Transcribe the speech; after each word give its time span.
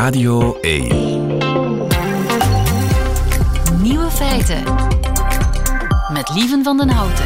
Radio 0.00 0.58
1. 0.60 0.88
Nieuwe 3.82 4.10
feiten. 4.10 4.62
Met 6.12 6.30
Lieven 6.34 6.64
van 6.64 6.76
den 6.76 6.88
Houten. 6.88 7.24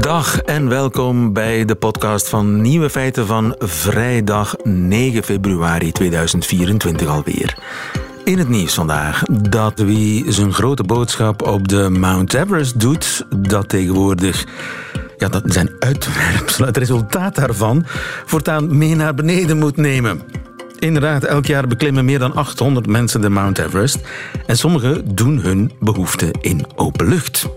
Dag 0.00 0.38
en 0.38 0.68
welkom 0.68 1.32
bij 1.32 1.64
de 1.64 1.74
podcast 1.74 2.28
van 2.28 2.60
Nieuwe 2.60 2.90
Feiten 2.90 3.26
van 3.26 3.54
vrijdag 3.58 4.56
9 4.62 5.22
februari 5.22 5.92
2024 5.92 7.08
alweer. 7.08 7.58
In 8.24 8.38
het 8.38 8.48
nieuws 8.48 8.74
vandaag 8.74 9.22
dat 9.22 9.78
wie 9.78 10.32
zijn 10.32 10.52
grote 10.52 10.82
boodschap 10.82 11.42
op 11.42 11.68
de 11.68 11.88
Mount 11.90 12.34
Everest 12.34 12.80
doet, 12.80 13.26
dat 13.36 13.68
tegenwoordig 13.68 14.46
ja, 15.16 15.28
dat 15.28 15.42
zijn 15.44 15.70
uitwerpsel, 15.78 16.66
het 16.66 16.76
resultaat 16.76 17.34
daarvan, 17.34 17.84
voortaan 18.24 18.78
mee 18.78 18.94
naar 18.94 19.14
beneden 19.14 19.58
moet 19.58 19.76
nemen. 19.76 20.42
Inderdaad, 20.84 21.24
elk 21.24 21.46
jaar 21.46 21.66
beklimmen 21.66 22.04
meer 22.04 22.18
dan 22.18 22.34
800 22.34 22.86
mensen 22.86 23.20
de 23.20 23.28
Mount 23.28 23.58
Everest 23.58 23.98
en 24.46 24.56
sommigen 24.56 25.14
doen 25.14 25.40
hun 25.40 25.72
behoefte 25.80 26.34
in 26.40 26.66
open 26.76 27.08
lucht 27.08 27.48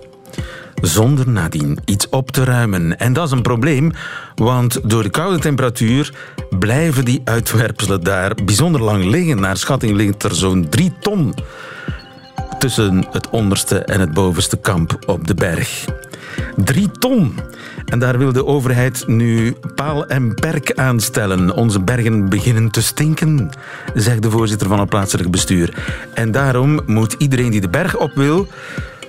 zonder 0.82 1.30
nadien 1.30 1.80
iets 1.86 2.10
op 2.10 2.32
te 2.32 2.44
ruimen. 2.44 3.00
En 3.00 3.14
dat 3.14 3.26
is 3.26 3.32
een 3.32 3.42
probleem, 3.42 3.92
want 4.36 4.90
door 4.90 5.04
de 5.04 5.10
koude 5.10 5.40
temperatuur 5.40 6.14
blijven 6.60 7.06
die 7.06 7.22
uitwerpselen 7.24 8.04
daar 8.04 8.36
bijzonder 8.46 8.82
lang 8.82 9.04
liggen. 9.04 9.40
Naar 9.40 9.58
schatting 9.58 9.96
ligt 9.96 10.24
er 10.24 10.36
zo'n 10.36 10.70
3 10.70 10.94
ton 11.00 11.34
tussen 12.60 13.08
het 13.12 13.30
onderste 13.30 13.80
en 13.80 14.00
het 14.00 14.14
bovenste 14.14 14.58
kamp 14.58 14.98
op 15.06 15.28
de 15.28 15.34
berg. 15.34 15.86
3 16.56 16.92
ton! 16.92 17.40
En 17.86 18.00
daar 18.00 18.18
wil 18.18 18.32
de 18.32 18.46
overheid 18.46 19.08
nu 19.08 19.56
paal 19.76 20.06
en 20.06 20.34
perk 20.34 20.74
aanstellen. 20.76 21.56
Onze 21.56 21.80
bergen 21.80 22.30
beginnen 22.30 22.72
te 22.72 22.82
stinken, 22.82 23.50
zegt 23.94 24.22
de 24.22 24.32
voorzitter 24.32 24.68
van 24.68 24.80
het 24.80 24.90
plaatselijk 24.90 25.32
bestuur. 25.32 25.74
En 26.14 26.32
daarom 26.32 26.80
moet 26.86 27.16
iedereen 27.18 27.52
die 27.52 27.62
de 27.62 27.70
berg 27.70 27.98
op 27.98 28.12
wil 28.16 28.48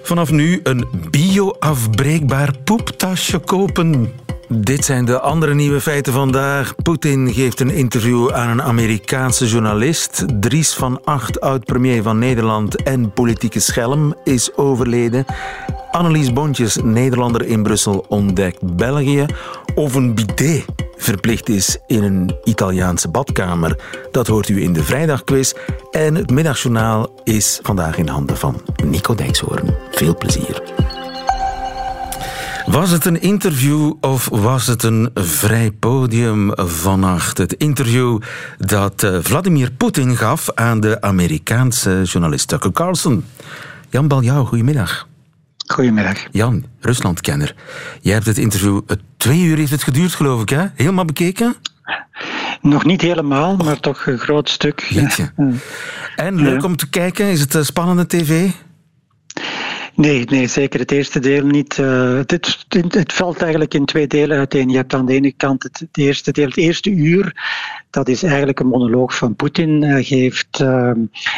vanaf 0.03 0.31
nu 0.31 0.61
een 0.63 0.85
bio-afbreekbaar 1.11 2.55
poeptasje 2.65 3.39
kopen. 3.39 4.13
Dit 4.49 4.85
zijn 4.85 5.05
de 5.05 5.21
andere 5.21 5.55
nieuwe 5.55 5.81
feiten 5.81 6.13
vandaag. 6.13 6.75
Poetin 6.83 7.33
geeft 7.33 7.61
een 7.61 7.71
interview 7.71 8.31
aan 8.31 8.49
een 8.49 8.63
Amerikaanse 8.63 9.47
journalist. 9.47 10.25
Dries 10.41 10.75
van 10.75 11.05
Acht, 11.05 11.41
oud-premier 11.41 12.03
van 12.03 12.19
Nederland 12.19 12.83
en 12.83 13.13
politieke 13.13 13.61
schelm, 13.61 14.15
is 14.25 14.57
overleden. 14.57 15.25
Annelies 15.91 16.33
Bontjes, 16.33 16.77
Nederlander 16.83 17.47
in 17.47 17.63
Brussel, 17.63 18.05
ontdekt 18.09 18.77
België. 18.77 19.27
Of 19.75 19.95
een 19.95 20.15
bidet 20.15 20.65
verplicht 20.97 21.49
is 21.49 21.79
in 21.87 22.03
een 22.03 22.37
Italiaanse 22.45 23.09
badkamer. 23.09 23.79
Dat 24.11 24.27
hoort 24.27 24.49
u 24.49 24.63
in 24.63 24.73
de 24.73 24.85
vrijdagquiz. 24.85 25.53
En 25.91 26.15
het 26.15 26.31
middagjournaal 26.31 27.21
is 27.25 27.59
vandaag 27.63 27.97
in 27.97 28.09
handen 28.09 28.37
van 28.37 28.61
Nico 28.85 29.15
Dijkshoorn. 29.15 29.75
Veel 29.91 30.17
plezier. 30.17 30.63
Was 32.67 32.91
het 32.91 33.05
een 33.05 33.21
interview 33.21 33.93
of 34.01 34.29
was 34.29 34.67
het 34.67 34.83
een 34.83 35.11
vrij 35.15 35.71
podium 35.71 36.51
vannacht? 36.55 37.39
Het 37.39 37.53
interview 37.53 38.21
dat 38.59 39.03
eh, 39.03 39.19
Vladimir 39.21 39.71
Poetin 39.73 40.17
gaf 40.17 40.51
aan 40.55 40.81
de 40.81 41.01
Amerikaanse 41.01 42.03
journalist 42.05 42.49
Tucker 42.49 42.73
Carlson. 42.73 43.25
Jan 43.91 44.09
Baljouw, 44.09 44.45
goedemiddag. 44.45 45.08
Goedemiddag. 45.73 46.19
Jan, 46.31 46.65
Ruslandkenner. 46.81 47.55
Jij 48.01 48.13
hebt 48.13 48.27
het 48.27 48.39
interview, 48.39 48.81
twee 49.17 49.43
uur 49.43 49.57
heeft 49.57 49.71
het 49.71 49.83
geduurd 49.83 50.15
geloof 50.15 50.43
ik, 50.43 50.49
hè? 50.49 50.67
Helemaal 50.75 51.05
bekeken? 51.05 51.55
Nog 52.61 52.85
niet 52.85 53.01
helemaal, 53.01 53.57
maar 53.57 53.81
toch 53.81 54.07
een 54.07 54.19
groot 54.19 54.49
stuk. 54.49 54.81
En 56.17 56.43
leuk 56.43 56.65
om 56.65 56.77
te 56.77 56.89
kijken, 56.89 57.27
is 57.27 57.41
het 57.41 57.67
spannende 57.67 58.07
tv? 58.07 58.51
Nee, 59.99 60.25
nee, 60.25 60.47
zeker 60.47 60.81
het 60.81 60.91
eerste 60.91 61.19
deel 61.19 61.45
niet. 61.45 61.79
Uh, 61.79 62.17
het, 62.17 62.31
het, 62.69 62.95
het, 62.95 63.13
valt 63.13 63.43
eigenlijk 63.43 63.75
in 63.75 63.85
twee 63.85 64.07
delen 64.07 64.39
uiteen. 64.39 64.69
Je 64.69 64.77
hebt 64.77 64.95
aan 64.95 65.07
de 65.07 65.13
ene 65.13 65.33
kant 65.33 65.63
het, 65.63 65.79
het 65.79 65.99
eerste 65.99 66.33
deel, 66.33 66.47
het 66.47 66.57
eerste 66.57 66.91
uur. 66.91 67.33
Dat 67.91 68.09
is 68.09 68.23
eigenlijk 68.23 68.61
een 68.61 68.67
monoloog 68.67 69.17
van 69.17 69.37
Poetin. 69.37 69.83
Hij 69.83 70.03
geeft 70.03 70.61
uh, 70.61 70.91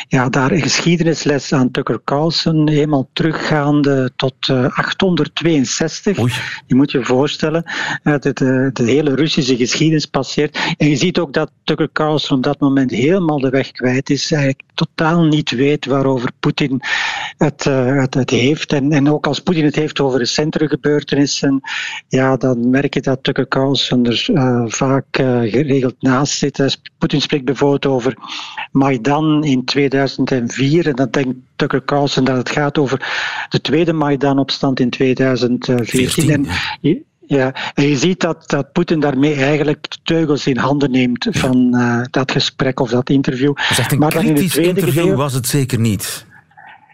ja, 0.08 0.28
daar 0.28 0.50
een 0.50 0.62
geschiedenisles 0.62 1.52
aan 1.52 1.70
Tucker 1.70 2.00
Carlson, 2.04 2.68
helemaal 2.68 3.08
teruggaande 3.12 4.10
tot 4.16 4.48
uh, 4.50 4.78
862. 4.78 6.18
Oei. 6.18 6.32
Je 6.66 6.74
moet 6.74 6.90
je 6.90 7.04
voorstellen, 7.04 7.64
dat 8.02 8.22
de, 8.22 8.70
de, 8.72 8.82
hele 8.82 9.14
Russische 9.14 9.56
geschiedenis 9.56 10.06
passeert. 10.06 10.74
En 10.76 10.88
je 10.88 10.96
ziet 10.96 11.18
ook 11.18 11.32
dat 11.32 11.50
Tucker 11.64 11.90
Carlson 11.92 12.36
op 12.36 12.42
dat 12.42 12.60
moment 12.60 12.90
helemaal 12.90 13.38
de 13.38 13.50
weg 13.50 13.70
kwijt 13.70 14.10
is. 14.10 14.30
Hij 14.30 14.54
totaal 14.74 15.24
niet 15.24 15.50
weet 15.50 15.86
waarover 15.86 16.30
Poetin 16.40 16.80
het, 17.36 17.64
het, 17.64 18.14
het 18.14 18.30
heeft 18.30 18.49
heeft. 18.50 18.72
En, 18.72 18.92
en 18.92 19.10
ook 19.10 19.26
als 19.26 19.40
Poetin 19.40 19.64
het 19.64 19.74
heeft 19.74 20.00
over 20.00 20.18
recentere 20.18 20.68
gebeurtenissen, 20.68 21.60
ja, 22.08 22.36
dan 22.36 22.70
merk 22.70 22.94
je 22.94 23.00
dat 23.00 23.22
Tucker 23.22 23.48
Carlson 23.48 24.06
er 24.06 24.26
uh, 24.32 24.64
vaak 24.66 25.18
uh, 25.18 25.40
geregeld 25.40 25.94
naast 25.98 26.38
zit. 26.38 26.78
Poetin 26.98 27.20
spreekt 27.20 27.44
bijvoorbeeld 27.44 27.86
over 27.86 28.16
Maidan 28.72 29.44
in 29.44 29.64
2004 29.64 30.86
en 30.86 30.94
dan 30.94 31.08
denkt 31.10 31.34
Tucker 31.56 31.84
Carlson 31.84 32.24
dat 32.24 32.36
het 32.36 32.50
gaat 32.50 32.78
over 32.78 33.08
de 33.48 33.60
tweede 33.60 33.92
Maidan-opstand 33.92 34.80
in 34.80 34.90
2014. 34.90 36.30
En, 36.30 36.46
ja, 37.26 37.54
en 37.74 37.88
je 37.88 37.96
ziet 37.96 38.20
dat, 38.20 38.48
dat 38.48 38.72
Poetin 38.72 39.00
daarmee 39.00 39.34
eigenlijk 39.34 39.90
de 39.90 39.96
teugels 40.02 40.46
in 40.46 40.56
handen 40.56 40.90
neemt 40.90 41.26
van 41.30 41.68
uh, 41.74 42.02
dat 42.10 42.32
gesprek 42.32 42.80
of 42.80 42.90
dat 42.90 43.10
interview. 43.10 43.54
maar 43.98 44.10
dan 44.10 44.24
in 44.24 44.36
het 44.36 44.50
tweede 44.50 44.68
interview 44.68 44.94
gedeelte... 44.94 45.16
was 45.16 45.32
het 45.32 45.46
zeker 45.46 45.78
niet. 45.78 46.28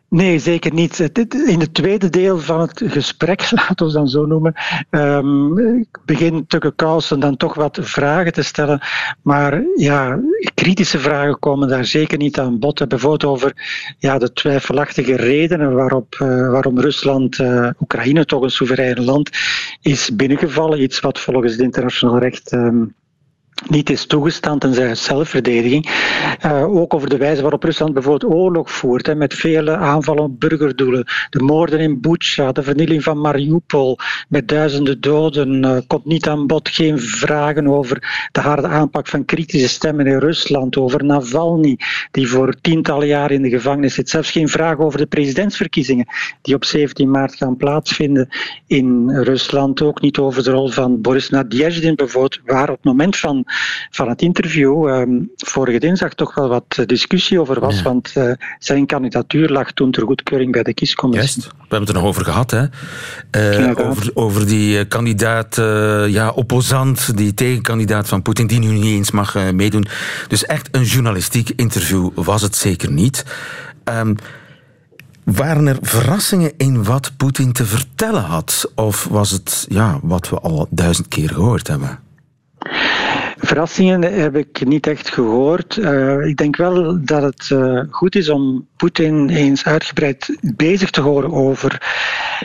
Nee, 0.09 0.39
zeker 0.39 0.73
niet. 0.73 0.99
In 1.47 1.61
het 1.61 1.75
tweede 1.75 2.11
deel 2.11 2.39
van 2.39 2.61
het 2.61 2.83
gesprek, 2.85 3.51
laten 3.57 3.87
we 3.87 3.93
dan 3.93 4.09
zo 4.09 4.27
noemen, 4.27 4.55
um, 4.91 5.87
begint 6.05 6.49
Tucker 6.49 6.75
Carlson 6.75 7.21
dan 7.21 7.37
toch 7.37 7.55
wat 7.55 7.79
vragen 7.83 8.33
te 8.33 8.43
stellen. 8.43 8.81
Maar 9.23 9.63
ja, 9.77 10.21
kritische 10.55 10.99
vragen 10.99 11.39
komen 11.39 11.69
daar 11.69 11.85
zeker 11.85 12.19
niet 12.19 12.39
aan 12.39 12.59
bod. 12.59 12.89
Bijvoorbeeld 12.89 13.25
over 13.25 13.53
ja, 13.99 14.19
de 14.19 14.33
twijfelachtige 14.33 15.17
redenen 15.17 15.75
waarop, 15.75 16.17
uh, 16.23 16.51
waarom 16.51 16.81
Rusland 16.81 17.39
uh, 17.39 17.71
Oekraïne, 17.81 18.25
toch 18.25 18.43
een 18.43 18.51
soeverein 18.51 19.05
land, 19.05 19.31
is 19.81 20.17
binnengevallen. 20.17 20.83
Iets 20.83 21.01
wat 21.01 21.21
volgens 21.21 21.53
het 21.53 21.61
internationaal 21.61 22.19
recht. 22.19 22.53
Um, 22.53 22.95
niet 23.69 23.91
is 23.91 24.07
toegestaan 24.07 24.59
tenzij 24.59 24.95
zelfverdediging. 24.95 25.91
Uh, 26.45 26.77
ook 26.77 26.95
over 26.95 27.09
de 27.09 27.17
wijze 27.17 27.43
waarop 27.43 27.63
Rusland 27.63 27.93
bijvoorbeeld 27.93 28.33
oorlog 28.33 28.71
voert, 28.71 29.07
hè, 29.07 29.15
met 29.15 29.35
vele 29.35 29.77
aanvallen 29.77 30.23
op 30.23 30.41
burgerdoelen. 30.41 31.07
De 31.31 31.43
moorden 31.43 31.79
in 31.79 32.01
Bucha, 32.01 32.53
de 32.53 32.63
vernieling 32.63 33.03
van 33.03 33.21
Mariupol, 33.21 33.99
met 34.29 34.49
duizenden 34.49 35.01
doden. 35.01 35.65
Uh, 35.65 35.77
komt 35.87 36.05
niet 36.05 36.29
aan 36.29 36.47
bod, 36.47 36.69
geen 36.69 37.01
vragen 37.01 37.69
over 37.69 38.29
de 38.33 38.41
harde 38.41 38.67
aanpak 38.67 39.07
van 39.07 39.25
kritische 39.25 39.69
stemmen 39.69 40.07
in 40.07 40.19
Rusland, 40.19 40.77
over 40.77 41.05
Navalny, 41.05 41.79
die 42.11 42.29
voor 42.29 42.55
tientallen 42.61 43.07
jaren 43.07 43.37
in 43.37 43.43
de 43.43 43.51
gevangenis 43.51 43.95
zit. 43.95 44.09
Zelfs 44.09 44.31
geen 44.31 44.49
vraag 44.49 44.79
over 44.79 44.99
de 44.99 45.07
presidentsverkiezingen, 45.07 46.07
die 46.43 46.55
op 46.55 46.65
17 46.65 47.11
maart 47.11 47.35
gaan 47.35 47.57
plaatsvinden 47.57 48.29
in 48.67 49.11
Rusland. 49.11 49.83
Ook 49.83 50.01
niet 50.01 50.19
over 50.19 50.45
de 50.45 50.51
rol 50.51 50.69
van 50.69 51.01
Boris 51.01 51.31
Nadezhdin 51.31 51.95
bijvoorbeeld, 51.95 52.41
waar 52.45 52.69
op 52.69 52.77
het 52.77 52.85
moment 52.85 53.17
van 53.17 53.46
van 53.91 54.09
het 54.09 54.23
interview 54.23 54.89
um, 54.89 55.31
vorige 55.37 55.79
dinsdag 55.79 56.15
toch 56.15 56.35
wel 56.35 56.49
wat 56.49 56.83
discussie 56.87 57.41
over 57.41 57.61
was, 57.61 57.77
ja. 57.77 57.83
want 57.83 58.13
uh, 58.17 58.33
zijn 58.59 58.87
kandidatuur 58.87 59.49
lag 59.49 59.73
toen 59.73 59.91
ter 59.91 60.03
goedkeuring 60.03 60.53
bij 60.53 60.63
de 60.63 60.75
kiescommissie. 60.75 61.43
Juist. 61.43 61.57
We 61.57 61.75
hebben 61.75 61.89
het 61.89 61.89
er 61.89 61.95
nog 61.95 62.05
over 62.05 62.25
gehad, 62.25 62.51
hè? 62.51 62.65
Uh, 63.61 63.89
over, 63.89 64.11
over 64.15 64.47
die 64.47 64.79
uh, 64.79 64.85
kandidaat, 64.89 65.57
ja, 66.09 66.31
opposant, 66.31 67.17
die 67.17 67.35
tegenkandidaat 67.35 68.09
van 68.09 68.23
Poetin, 68.23 68.47
die 68.47 68.59
nu 68.59 68.67
niet 68.67 68.85
eens 68.85 69.11
mag 69.11 69.53
meedoen. 69.53 69.87
Dus 70.29 70.45
echt 70.45 70.69
een 70.71 70.85
journalistiek 70.85 71.51
interview 71.57 72.11
was 72.15 72.43
het 72.43 72.57
zeker 72.57 72.91
niet. 72.91 73.25
Um, 73.85 74.17
waren 75.25 75.67
er 75.67 75.79
verrassingen 75.81 76.53
in 76.57 76.85
wat 76.85 77.13
Poetin 77.17 77.53
te 77.53 77.65
vertellen 77.65 78.23
had? 78.23 78.73
Of 78.75 79.05
was 79.05 79.31
het 79.31 79.67
ja, 79.69 79.99
wat 80.03 80.29
we 80.29 80.39
al 80.39 80.67
duizend 80.71 81.09
keer 81.09 81.29
gehoord 81.29 81.69
hebben? 81.69 81.99
Verrassingen 83.37 84.03
heb 84.03 84.37
ik 84.37 84.67
niet 84.67 84.87
echt 84.87 85.09
gehoord. 85.09 85.77
Uh, 85.77 86.27
ik 86.27 86.37
denk 86.37 86.57
wel 86.57 87.05
dat 87.05 87.23
het 87.23 87.51
uh, 87.53 87.83
goed 87.91 88.15
is 88.15 88.29
om 88.29 88.67
Poetin 88.77 89.29
eens 89.29 89.65
uitgebreid 89.65 90.39
bezig 90.57 90.91
te 90.91 91.01
horen 91.01 91.33
over 91.33 91.83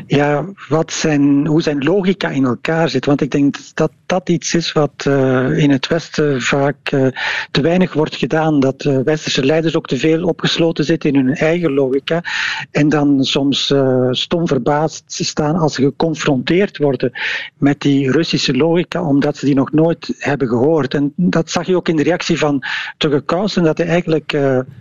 ja, 0.07 0.45
wat 0.67 0.91
zijn, 0.91 1.47
hoe 1.47 1.61
zijn 1.61 1.83
logica 1.83 2.29
in 2.29 2.45
elkaar 2.45 2.89
zit. 2.89 3.05
Want 3.05 3.21
ik 3.21 3.31
denk 3.31 3.55
dat 3.73 3.91
dat 4.05 4.29
iets 4.29 4.55
is 4.55 4.71
wat 4.71 5.05
uh, 5.07 5.57
in 5.57 5.69
het 5.69 5.87
Westen 5.87 6.41
vaak 6.41 6.91
uh, 6.91 7.07
te 7.51 7.61
weinig 7.61 7.93
wordt 7.93 8.15
gedaan. 8.15 8.59
Dat 8.59 8.83
uh, 8.83 8.97
westerse 9.03 9.45
leiders 9.45 9.75
ook 9.75 9.87
te 9.87 9.97
veel 9.97 10.23
opgesloten 10.23 10.83
zitten 10.83 11.13
in 11.13 11.25
hun 11.25 11.35
eigen 11.35 11.73
logica. 11.73 12.23
En 12.71 12.89
dan 12.89 13.23
soms 13.23 13.73
stom 14.11 14.47
verbaasd 14.47 15.03
staan 15.07 15.55
als 15.55 15.73
ze 15.73 15.81
geconfronteerd 15.81 16.77
worden 16.77 17.11
met 17.57 17.81
die 17.81 18.11
Russische 18.11 18.53
logica, 18.53 19.03
omdat 19.03 19.37
ze 19.37 19.45
die 19.45 19.55
nog 19.55 19.71
nooit 19.71 20.13
hebben 20.17 20.47
gehoord. 20.47 20.93
En 20.93 21.13
dat 21.15 21.49
zag 21.49 21.65
je 21.65 21.75
ook 21.75 21.89
in 21.89 21.95
de 21.95 22.03
reactie 22.03 22.37
van 22.37 22.63
Tucker 22.97 23.25
Carlson, 23.25 23.63
dat 23.63 23.77
hij 23.77 23.87
eigenlijk 23.87 24.37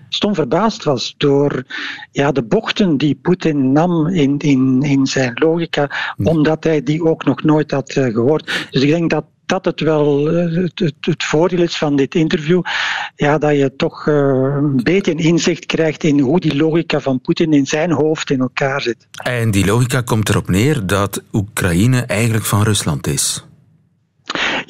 stom 0.09 0.35
verbaasd 0.35 0.85
was 0.85 1.15
door 1.17 1.40
ja, 2.11 2.33
de 2.33 2.43
bochten 2.43 2.97
die 2.97 3.15
Poetin 3.15 3.73
nam 3.73 4.07
in, 4.07 4.39
in, 4.39 4.83
in 4.83 5.07
zijn 5.07 5.33
logica, 5.35 5.91
hm. 6.17 6.27
omdat 6.27 6.65
hij 6.65 6.83
die 6.83 7.05
ook 7.05 7.25
nog 7.25 7.43
nooit 7.43 7.71
had 7.71 7.97
uh, 7.97 8.05
gehoord. 8.05 8.69
Dus 8.71 8.83
ik 8.83 8.89
denk 8.89 9.11
dat 9.11 9.25
dat 9.51 9.65
het 9.65 9.81
wel 9.81 10.31
eh, 10.31 10.55
het, 10.55 10.79
het, 10.79 10.95
het, 11.01 11.25
voordeel 11.25 11.63
is 11.63 11.77
van 11.77 11.97
dit 11.97 12.15
interview. 12.15 12.63
Ja, 13.17 13.39
dat 13.39 13.57
je 13.57 13.77
toch 13.77 14.07
uh, 14.07 14.15
een 14.57 14.81
beetje 14.83 15.15
inzicht 15.15 15.67
krijgt 15.67 16.05
in 16.05 16.21
hoe 16.21 16.41
die 16.41 16.57
logica 16.57 17.01
van 17.01 17.21
Poetin 17.21 17.53
in 17.53 17.67
zijn 17.67 17.93
hoofd 17.93 18.31
in 18.31 18.41
elkaar 18.41 18.81
zit. 18.81 19.07
En 19.23 19.51
die 19.51 19.67
logica 19.67 20.01
komt 20.01 20.29
erop 20.29 20.49
neer 20.49 20.87
dat 20.87 21.23
Oekraïne 21.33 22.01
eigenlijk 22.01 22.45
van 22.45 22.63
Rusland 22.63 23.07
is. 23.07 23.45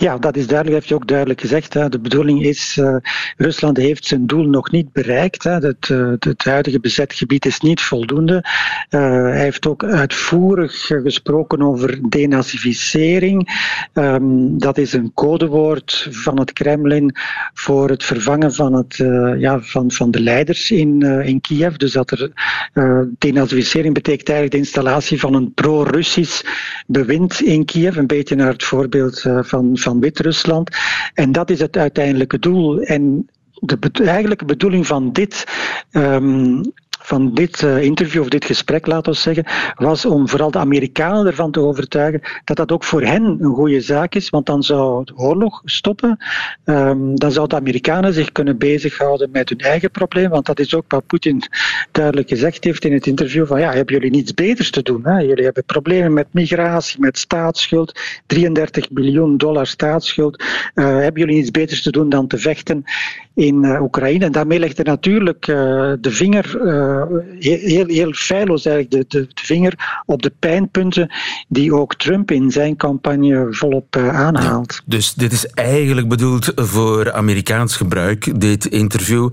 Ja, 0.00 0.18
dat 0.18 0.36
is 0.36 0.46
duidelijk, 0.46 0.76
heeft 0.76 0.88
je 0.88 0.94
ook 0.94 1.06
duidelijk 1.06 1.40
gezegd. 1.40 1.74
Hè. 1.74 1.88
De 1.88 2.00
bedoeling 2.00 2.42
is, 2.42 2.76
uh, 2.80 2.96
Rusland 3.36 3.76
heeft 3.76 4.06
zijn 4.06 4.26
doel 4.26 4.44
nog 4.44 4.70
niet 4.70 4.92
bereikt. 4.92 5.44
Hè. 5.44 5.50
Het, 5.50 5.88
uh, 5.88 6.12
het 6.18 6.44
huidige 6.44 6.80
bezet 6.80 7.12
gebied 7.12 7.46
is 7.46 7.60
niet 7.60 7.80
voldoende. 7.80 8.44
Uh, 8.90 9.00
hij 9.00 9.40
heeft 9.40 9.66
ook 9.66 9.84
uitvoerig 9.84 10.86
gesproken 10.86 11.62
over 11.62 11.98
denazificering. 12.08 13.48
Um, 13.94 14.58
dat 14.58 14.78
is 14.78 14.92
een 14.92 15.12
codewoord 15.14 16.08
van 16.10 16.38
het 16.38 16.52
Kremlin 16.52 17.16
voor 17.54 17.90
het 17.90 18.04
vervangen 18.04 18.54
van, 18.54 18.74
het, 18.74 18.96
ja, 19.38 19.60
van, 19.60 19.90
van 19.90 20.10
de 20.10 20.20
leiders 20.20 20.70
in, 20.70 21.02
in 21.02 21.40
Kiev. 21.40 21.74
Dus 21.76 21.92
dat 21.92 22.10
er 22.10 22.32
denazificering 23.18 23.94
betekent 23.94 24.28
eigenlijk 24.28 24.56
de 24.56 24.66
installatie 24.66 25.20
van 25.20 25.34
een 25.34 25.54
pro-Russisch 25.54 26.42
bewind 26.86 27.40
in 27.40 27.64
Kiev. 27.64 27.96
Een 27.96 28.06
beetje 28.06 28.34
naar 28.34 28.52
het 28.52 28.64
voorbeeld 28.64 29.24
van 29.40 29.76
van 29.90 30.00
Wit-Rusland. 30.00 30.76
En 31.14 31.32
dat 31.32 31.50
is 31.50 31.60
het 31.60 31.76
uiteindelijke 31.76 32.38
doel. 32.38 32.80
En 32.80 33.28
de 33.60 33.78
eigenlijke 34.04 34.44
bedoeling 34.44 34.86
van 34.86 35.12
dit 35.12 35.44
um, 35.92 36.62
van 37.02 37.34
dit 37.34 37.62
uh, 37.62 37.82
interview 37.82 38.22
of 38.22 38.28
dit 38.28 38.44
gesprek, 38.44 38.86
laten 38.86 39.12
we 39.12 39.18
zeggen, 39.18 39.44
was 39.74 40.04
om 40.04 40.28
vooral 40.28 40.50
de 40.50 40.58
Amerikanen 40.58 41.26
ervan 41.26 41.50
te 41.50 41.60
overtuigen 41.60 42.20
dat 42.44 42.56
dat 42.56 42.72
ook 42.72 42.84
voor 42.84 43.02
hen 43.02 43.22
een 43.40 43.54
goede 43.54 43.80
zaak 43.80 44.14
is, 44.14 44.30
want 44.30 44.46
dan 44.46 44.62
zou 44.62 45.04
de 45.04 45.16
oorlog 45.16 45.62
stoppen. 45.64 46.18
Um, 46.64 47.18
dan 47.18 47.32
zouden 47.32 47.58
de 47.58 47.64
Amerikanen 47.64 48.14
zich 48.14 48.32
kunnen 48.32 48.58
bezighouden 48.58 49.30
met 49.30 49.48
hun 49.48 49.58
eigen 49.58 49.90
probleem, 49.90 50.30
want 50.30 50.46
dat 50.46 50.58
is 50.58 50.74
ook 50.74 50.84
wat 50.88 51.06
Poetin 51.06 51.42
duidelijk 51.92 52.28
gezegd 52.28 52.64
heeft 52.64 52.84
in 52.84 52.92
het 52.92 53.06
interview 53.06 53.46
van 53.46 53.60
ja, 53.60 53.72
hebben 53.72 53.94
jullie 53.94 54.10
niets 54.10 54.34
beters 54.34 54.70
te 54.70 54.82
doen? 54.82 55.00
Hè? 55.04 55.18
Jullie 55.18 55.44
hebben 55.44 55.64
problemen 55.64 56.12
met 56.12 56.26
migratie, 56.30 57.00
met 57.00 57.18
staatsschuld, 57.18 58.00
33 58.26 58.90
biljoen 58.90 59.36
dollar 59.36 59.66
staatsschuld. 59.66 60.42
Uh, 60.74 60.84
hebben 60.84 61.20
jullie 61.20 61.36
niets 61.36 61.50
beters 61.50 61.82
te 61.82 61.90
doen 61.90 62.08
dan 62.08 62.26
te 62.26 62.38
vechten 62.38 62.84
in 63.34 63.64
uh, 63.64 63.82
Oekraïne? 63.82 64.24
En 64.24 64.32
daarmee 64.32 64.58
legt 64.58 64.76
hij 64.76 64.84
natuurlijk 64.84 65.46
de 65.46 66.10
vinger 66.10 66.58
heel, 67.38 67.86
heel 67.86 68.12
feilloos 68.12 68.64
eigenlijk 68.66 69.10
de, 69.10 69.18
de, 69.18 69.26
de, 69.34 69.42
vinger 69.42 70.02
op 70.06 70.22
de 70.22 70.32
pijnpunten 70.38 71.10
die 71.48 71.74
ook 71.74 71.94
Trump 71.94 72.30
in 72.30 72.50
zijn 72.50 72.76
campagne 72.76 73.46
volop 73.50 73.96
uh, 73.96 74.08
aanhaalt. 74.08 74.82
dus 74.86 75.14
dit 75.14 75.32
is 75.32 75.46
eigenlijk 75.46 76.08
bedoeld 76.08 76.52
voor 76.54 77.12
Amerikaans 77.12 77.76
gebruik, 77.76 78.40
dit 78.40 78.66
interview. 78.66 79.28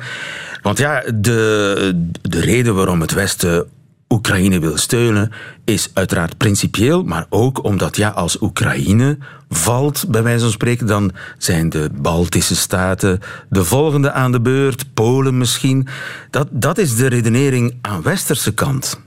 Want 0.62 0.78
ja, 0.78 1.04
de, 1.16 2.10
de 2.22 2.40
reden 2.40 2.76
waarom 2.76 3.02
het 3.02 3.14
Westen 3.14 3.68
Oekraïne 4.10 4.60
wil 4.60 4.78
steunen, 4.78 5.32
is 5.66 5.90
uiteraard 5.94 6.38
principieel, 6.38 7.04
maar 7.04 7.26
ook 7.30 7.64
omdat 7.64 7.96
ja, 7.98 8.10
als 8.10 8.42
Oekraïne 8.42 9.18
valt, 9.50 10.06
bij 10.08 10.24
wijze 10.24 10.44
van 10.44 10.52
spreken, 10.52 10.88
dan 10.88 11.12
zijn 11.38 11.70
de 11.70 11.90
Baltische 11.94 12.56
staten 12.56 13.20
de 13.50 13.66
volgende 13.66 14.12
aan 14.12 14.32
de 14.32 14.42
beurt, 14.42 14.94
Polen 14.94 15.38
misschien. 15.38 15.88
Dat, 16.30 16.48
dat 16.52 16.78
is 16.78 16.96
de 16.96 17.08
redenering 17.08 17.76
aan 17.82 18.02
westerse 18.02 18.54
kant. 18.54 19.00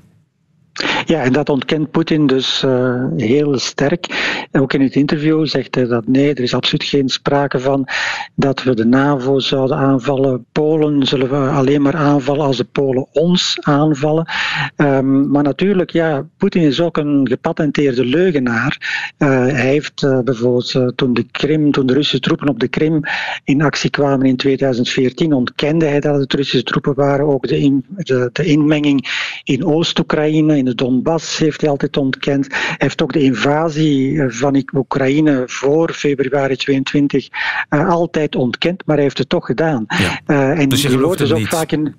Ja, 1.04 1.22
en 1.22 1.32
dat 1.32 1.48
ontkent 1.48 1.90
Poetin 1.90 2.26
dus 2.26 2.62
uh, 2.62 3.04
heel 3.16 3.58
sterk. 3.58 4.06
Ook 4.52 4.72
in 4.72 4.80
het 4.80 4.94
interview 4.94 5.46
zegt 5.46 5.74
hij 5.74 5.86
dat 5.86 6.06
nee, 6.06 6.34
er 6.34 6.42
is 6.42 6.54
absoluut 6.54 6.84
geen 6.84 7.08
sprake 7.08 7.58
van 7.58 7.88
dat 8.34 8.62
we 8.62 8.74
de 8.74 8.84
NAVO 8.84 9.38
zouden 9.38 9.76
aanvallen. 9.76 10.46
Polen 10.52 11.06
zullen 11.06 11.30
we 11.30 11.50
alleen 11.50 11.82
maar 11.82 11.96
aanvallen 11.96 12.44
als 12.46 12.56
de 12.56 12.64
Polen 12.64 13.06
ons 13.12 13.58
aanvallen. 13.60 14.28
Um, 14.76 15.30
maar 15.30 15.42
natuurlijk, 15.42 15.90
ja, 15.90 16.26
Poetin 16.36 16.62
is 16.62 16.80
ook 16.80 16.96
een 16.96 17.28
gepatenteerde 17.28 18.04
leugenaar. 18.04 18.78
Uh, 19.18 19.28
hij 19.28 19.70
heeft 19.70 20.02
uh, 20.02 20.20
bijvoorbeeld 20.20 20.96
toen 20.96 21.14
de 21.14 21.26
Krim, 21.30 21.72
toen 21.72 21.86
de 21.86 21.92
Russische 21.92 22.20
troepen 22.20 22.48
op 22.48 22.60
de 22.60 22.68
Krim 22.68 23.00
in 23.44 23.62
actie 23.62 23.90
kwamen 23.90 24.26
in 24.26 24.36
2014, 24.36 25.32
ontkende 25.32 25.86
hij 25.86 26.00
dat 26.00 26.20
het 26.20 26.32
Russische 26.32 26.66
troepen 26.66 26.94
waren. 26.94 27.26
Ook 27.26 27.46
de, 27.48 27.58
in, 27.58 27.84
de, 27.96 28.30
de 28.32 28.44
inmenging 28.44 29.08
in 29.44 29.64
Oost-Oekraïne, 29.64 30.56
in 30.56 30.64
de 30.70 30.84
Donbass 30.84 31.38
heeft 31.38 31.60
hij 31.60 31.70
altijd 31.70 31.96
ontkend. 31.96 32.46
Hij 32.50 32.74
heeft 32.78 33.02
ook 33.02 33.12
de 33.12 33.22
invasie 33.22 34.22
van 34.28 34.64
Oekraïne 34.74 35.42
voor 35.46 35.92
februari 35.92 36.56
22 36.56 37.28
uh, 37.70 37.88
altijd 37.88 38.36
ontkend, 38.36 38.82
maar 38.86 38.94
hij 38.94 39.04
heeft 39.04 39.18
het 39.18 39.28
toch 39.28 39.46
gedaan. 39.46 39.84
Ja. 39.86 40.20
Uh, 40.26 40.58
en 40.58 40.68
dus 40.68 40.82
je 40.82 40.88
gelooft 40.88 41.18
dus 41.18 41.32
ook 41.32 41.48
vaak 41.48 41.72
in. 41.72 41.94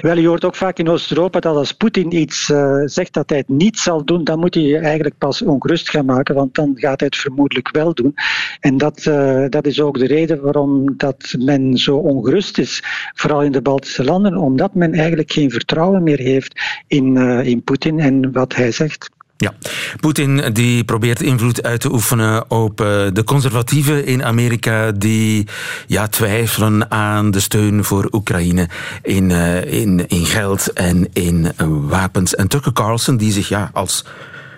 Wel, 0.00 0.18
je 0.18 0.28
hoort 0.28 0.44
ook 0.44 0.54
vaak 0.54 0.78
in 0.78 0.88
Oost-Europa 0.88 1.40
dat 1.40 1.56
als 1.56 1.72
Poetin 1.72 2.16
iets 2.16 2.48
uh, 2.48 2.82
zegt 2.84 3.12
dat 3.12 3.28
hij 3.28 3.38
het 3.38 3.48
niet 3.48 3.78
zal 3.78 4.04
doen, 4.04 4.24
dan 4.24 4.38
moet 4.38 4.54
hij 4.54 4.62
je 4.62 4.78
eigenlijk 4.78 5.18
pas 5.18 5.42
ongerust 5.42 5.90
gaan 5.90 6.04
maken, 6.04 6.34
want 6.34 6.54
dan 6.54 6.72
gaat 6.74 7.00
hij 7.00 7.08
het 7.08 7.16
vermoedelijk 7.16 7.70
wel 7.70 7.94
doen. 7.94 8.14
En 8.60 8.78
dat, 8.78 9.04
uh, 9.04 9.44
dat 9.48 9.66
is 9.66 9.80
ook 9.80 9.98
de 9.98 10.06
reden 10.06 10.40
waarom 10.40 10.96
dat 10.96 11.34
men 11.38 11.76
zo 11.76 11.96
ongerust 11.96 12.58
is, 12.58 12.82
vooral 13.14 13.42
in 13.42 13.52
de 13.52 13.62
Baltische 13.62 14.04
landen, 14.04 14.36
omdat 14.36 14.74
men 14.74 14.92
eigenlijk 14.92 15.32
geen 15.32 15.50
vertrouwen 15.50 16.02
meer 16.02 16.18
heeft 16.18 16.60
in, 16.86 17.16
uh, 17.16 17.46
in 17.46 17.62
Poetin 17.62 18.00
en 18.00 18.32
wat 18.32 18.54
hij 18.54 18.72
zegt. 18.72 19.13
Ja, 19.36 19.52
Poetin 20.00 20.52
die 20.52 20.84
probeert 20.84 21.22
invloed 21.22 21.62
uit 21.62 21.80
te 21.80 21.92
oefenen 21.92 22.50
op 22.50 22.80
uh, 22.80 22.86
de 23.12 23.24
conservatieven 23.24 24.06
in 24.06 24.24
Amerika 24.24 24.92
die 24.92 25.48
ja, 25.86 26.08
twijfelen 26.08 26.90
aan 26.90 27.30
de 27.30 27.40
steun 27.40 27.84
voor 27.84 28.08
Oekraïne 28.12 28.68
in, 29.02 29.30
uh, 29.30 29.72
in, 29.72 30.08
in 30.08 30.24
geld 30.26 30.72
en 30.72 31.08
in 31.12 31.44
uh, 31.44 31.68
wapens. 31.68 32.34
En 32.34 32.48
Tucker 32.48 32.72
Carlson 32.72 33.16
die 33.16 33.32
zich 33.32 33.48
ja, 33.48 33.70
als 33.72 34.04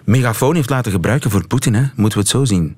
megafoon 0.05 0.55
heeft 0.55 0.70
laten 0.70 0.93
gebruiken 0.93 1.31
voor 1.31 1.46
Poetin, 1.46 1.75
hè? 1.75 1.82
moeten 1.94 2.19
we 2.19 2.25
het 2.25 2.34
zo 2.34 2.44
zien? 2.44 2.76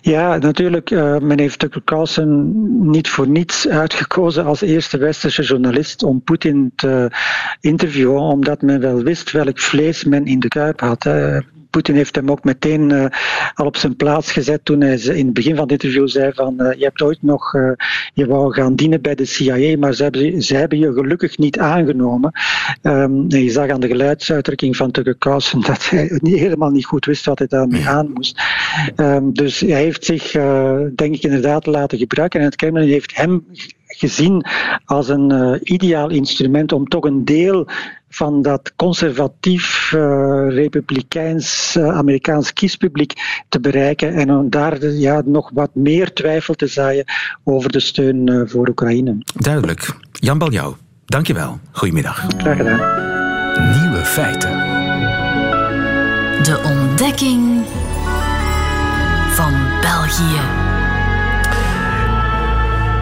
Ja, 0.00 0.36
natuurlijk. 0.36 0.90
Uh, 0.90 1.18
men 1.18 1.38
heeft 1.38 1.58
Tucker 1.58 1.84
Carlson 1.84 2.90
niet 2.90 3.08
voor 3.08 3.28
niets 3.28 3.68
uitgekozen 3.68 4.44
als 4.44 4.60
eerste 4.60 4.98
westerse 4.98 5.42
journalist 5.42 6.02
om 6.02 6.22
Poetin 6.22 6.72
te 6.76 7.10
interviewen, 7.60 8.20
omdat 8.20 8.62
men 8.62 8.80
wel 8.80 9.02
wist 9.02 9.30
welk 9.30 9.58
vlees 9.58 10.04
men 10.04 10.26
in 10.26 10.40
de 10.40 10.48
kuip 10.48 10.80
had. 10.80 11.04
Poetin 11.70 11.94
heeft 11.94 12.14
hem 12.14 12.30
ook 12.30 12.44
meteen 12.44 12.90
uh, 12.90 13.06
al 13.54 13.66
op 13.66 13.76
zijn 13.76 13.96
plaats 13.96 14.32
gezet 14.32 14.64
toen 14.64 14.80
hij 14.80 14.98
in 14.98 15.24
het 15.24 15.34
begin 15.34 15.54
van 15.54 15.62
het 15.62 15.72
interview 15.72 16.08
zei 16.08 16.32
van 16.34 16.54
uh, 16.58 16.72
je 16.72 16.84
hebt 16.84 17.02
ooit 17.02 17.22
nog, 17.22 17.54
uh, 17.54 17.70
je 18.14 18.26
wou 18.26 18.52
gaan 18.52 18.74
dienen 18.74 19.02
bij 19.02 19.14
de 19.14 19.24
CIA, 19.24 19.78
maar 19.78 19.94
ze 19.94 20.02
hebben, 20.02 20.42
ze 20.42 20.56
hebben 20.56 20.78
je 20.78 20.92
gelukkig 20.92 21.38
niet 21.38 21.58
aangenomen. 21.58 22.32
Um, 22.82 23.28
en 23.28 23.44
je 23.44 23.50
zag 23.50 23.70
aan 23.70 23.80
de 23.80 23.86
geluidsuitdrukking 23.86 24.76
van 24.76 24.90
Tucker 24.90 25.18
Carlson 25.18 25.60
dat 25.66 25.88
hij 25.88 26.18
niet, 26.22 26.38
helemaal 26.38 26.70
niet 26.70 26.86
goed 26.86 27.04
wist 27.04 27.24
wat 27.24 27.38
hij 27.38 27.48
daarmee 27.48 27.88
aan 27.88 28.10
moest. 28.14 28.42
Um, 28.96 29.32
dus 29.32 29.60
hij 29.60 29.82
heeft 29.82 30.04
zich, 30.04 30.30
denk 30.94 31.14
ik, 31.14 31.22
inderdaad 31.22 31.66
laten 31.66 31.98
gebruiken 31.98 32.40
en 32.40 32.46
het 32.46 32.56
Kremlin 32.56 32.88
heeft 32.88 33.16
hem 33.16 33.44
gezien 33.96 34.46
als 34.84 35.08
een 35.08 35.32
uh, 35.32 35.54
ideaal 35.62 36.10
instrument 36.10 36.72
om 36.72 36.88
toch 36.88 37.04
een 37.04 37.24
deel 37.24 37.68
van 38.08 38.42
dat 38.42 38.72
conservatief 38.76 39.92
uh, 39.94 40.00
republikeins 40.48 41.76
uh, 41.78 41.96
Amerikaans 41.96 42.52
kiespubliek 42.52 43.12
te 43.48 43.60
bereiken 43.60 44.14
en 44.14 44.30
om 44.30 44.50
daar 44.50 44.86
ja, 44.86 45.22
nog 45.24 45.50
wat 45.54 45.74
meer 45.74 46.12
twijfel 46.12 46.54
te 46.54 46.66
zaaien 46.66 47.04
over 47.44 47.72
de 47.72 47.80
steun 47.80 48.48
voor 48.48 48.68
Oekraïne. 48.68 49.18
Duidelijk. 49.34 49.96
Jan 50.12 50.38
Baljouw, 50.38 50.76
dankjewel. 51.04 51.58
Goedemiddag. 51.70 52.26
Graag 52.36 52.56
gedaan. 52.56 53.08
Nieuwe 53.80 54.04
feiten. 54.04 54.50
De 56.42 56.60
ontdekking 56.64 57.64
van 59.34 59.52
België. 59.80 60.59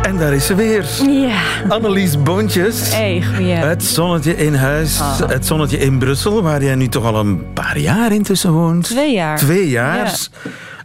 En 0.09 0.17
daar 0.17 0.33
is 0.33 0.47
ze 0.47 0.55
weer. 0.55 0.85
Ja. 1.11 1.41
Annelies 1.69 2.23
Boontjes. 2.23 2.95
Hey, 2.95 3.23
goeie. 3.35 3.53
Het 3.53 3.85
zonnetje 3.85 4.37
in 4.37 4.55
huis, 4.55 5.01
Ah. 5.01 5.29
het 5.29 5.47
zonnetje 5.47 5.79
in 5.79 5.99
Brussel, 5.99 6.43
waar 6.43 6.63
jij 6.63 6.75
nu 6.75 6.89
toch 6.89 7.05
al 7.05 7.17
een 7.17 7.53
paar 7.53 7.79
jaar 7.79 8.13
intussen 8.13 8.53
woont. 8.53 8.85
Twee 8.85 9.13
jaar. 9.13 9.37
Twee 9.39 9.69
jaar. 9.69 9.97
Ja. 9.97 10.13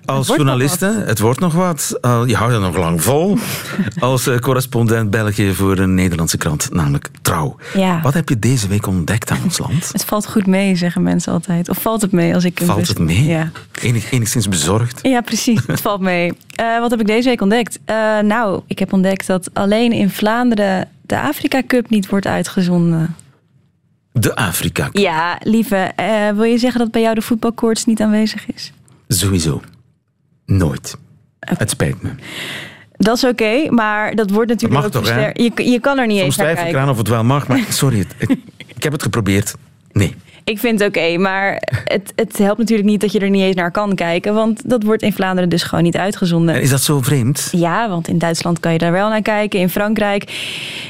Als 0.05 0.27
journaliste, 0.27 1.03
het 1.05 1.19
wordt 1.19 1.39
nog 1.39 1.53
wat. 1.53 1.97
Je 2.01 2.35
houdt 2.35 2.53
het 2.53 2.61
nog 2.61 2.77
lang 2.77 3.03
vol. 3.03 3.37
Als 3.99 4.27
eh, 4.27 4.37
correspondent 4.37 5.09
België 5.09 5.53
voor 5.53 5.77
een 5.77 5.93
Nederlandse 5.93 6.37
krant, 6.37 6.69
namelijk 6.71 7.09
Trouw. 7.21 7.55
Ja. 7.73 8.01
Wat 8.01 8.13
heb 8.13 8.29
je 8.29 8.39
deze 8.39 8.67
week 8.67 8.87
ontdekt 8.87 9.31
aan 9.31 9.39
ons 9.43 9.57
land? 9.57 9.89
Het 9.91 10.05
valt 10.05 10.27
goed 10.27 10.47
mee, 10.47 10.75
zeggen 10.75 11.03
mensen 11.03 11.33
altijd. 11.33 11.69
Of 11.69 11.81
valt 11.81 12.01
het 12.01 12.11
mee 12.11 12.33
als 12.33 12.43
ik... 12.43 12.61
Valt 12.63 12.87
het 12.87 12.99
mee? 12.99 13.25
Ja. 13.25 13.51
Enig, 13.81 14.11
enigszins 14.11 14.47
bezorgd? 14.47 14.99
Ja, 15.01 15.21
precies. 15.21 15.59
Het 15.67 15.81
valt 15.81 16.01
mee. 16.01 16.33
Eh, 16.55 16.79
wat 16.79 16.91
heb 16.91 16.99
ik 16.99 17.07
deze 17.07 17.29
week 17.29 17.41
ontdekt? 17.41 17.79
Eh, 17.85 18.19
nou, 18.19 18.61
ik 18.67 18.79
heb 18.79 18.93
ontdekt 18.93 19.27
dat 19.27 19.49
alleen 19.53 19.91
in 19.91 20.09
Vlaanderen 20.09 20.87
de 21.01 21.19
Afrika 21.19 21.61
Cup 21.67 21.89
niet 21.89 22.09
wordt 22.09 22.27
uitgezonden. 22.27 23.15
De 24.11 24.35
Afrika. 24.35 24.89
Ja, 24.91 25.37
lieve, 25.43 25.91
wil 26.35 26.43
je 26.43 26.57
zeggen 26.57 26.79
dat 26.79 26.91
bij 26.91 27.01
jou 27.01 27.15
de 27.15 27.21
voetbalkoorts 27.21 27.85
niet 27.85 28.01
aanwezig 28.01 28.45
is? 28.53 28.71
Sowieso. 29.07 29.61
Nooit. 30.45 30.97
Het 31.39 31.69
spijt 31.69 32.01
me. 32.01 32.09
Dat 32.97 33.15
is 33.17 33.23
oké, 33.23 33.69
maar 33.71 34.15
dat 34.15 34.29
wordt 34.29 34.49
natuurlijk 34.49 34.81
mag 34.81 34.85
ook 34.85 34.91
toch, 34.91 35.07
hè? 35.09 35.13
versterkt. 35.21 35.57
Je, 35.59 35.71
je 35.71 35.79
kan 35.79 35.97
er 35.97 36.07
niet 36.07 36.17
Soms 36.19 36.27
eens 36.27 36.37
naar 36.37 36.45
twijfel 36.45 36.65
ik 36.65 36.71
kijken. 36.73 36.79
eraan 36.79 36.89
of 36.89 36.97
het 36.97 37.07
wel 37.07 37.23
mag, 37.23 37.47
maar 37.47 37.59
sorry, 37.83 37.97
het- 37.97 38.15
het- 38.17 38.37
ik 38.67 38.83
heb 38.83 38.91
het 38.91 39.03
geprobeerd. 39.03 39.55
Nee. 39.91 40.15
Ik 40.45 40.59
vind 40.59 40.79
het 40.79 40.87
oké, 40.89 41.17
maar 41.17 41.61
het, 41.83 42.13
het 42.15 42.37
helpt 42.37 42.57
natuurlijk 42.59 42.87
niet 42.89 43.01
dat 43.01 43.11
je 43.11 43.19
er 43.19 43.29
niet 43.29 43.41
eens 43.41 43.55
naar 43.55 43.71
kan 43.71 43.95
kijken. 43.95 44.33
Want 44.33 44.69
dat 44.69 44.83
wordt 44.83 45.01
in 45.01 45.13
Vlaanderen 45.13 45.49
dus 45.49 45.63
gewoon 45.63 45.83
niet 45.83 45.97
uitgezonden. 45.97 46.55
En 46.55 46.61
is 46.61 46.69
dat 46.69 46.81
zo 46.81 47.01
vreemd? 47.01 47.49
Ja, 47.51 47.89
want 47.89 48.07
in 48.07 48.17
Duitsland 48.17 48.59
kan 48.59 48.71
je 48.71 48.77
daar 48.77 48.91
wel 48.91 49.09
naar 49.09 49.21
kijken. 49.21 49.59
In 49.59 49.69
Frankrijk, 49.69 50.23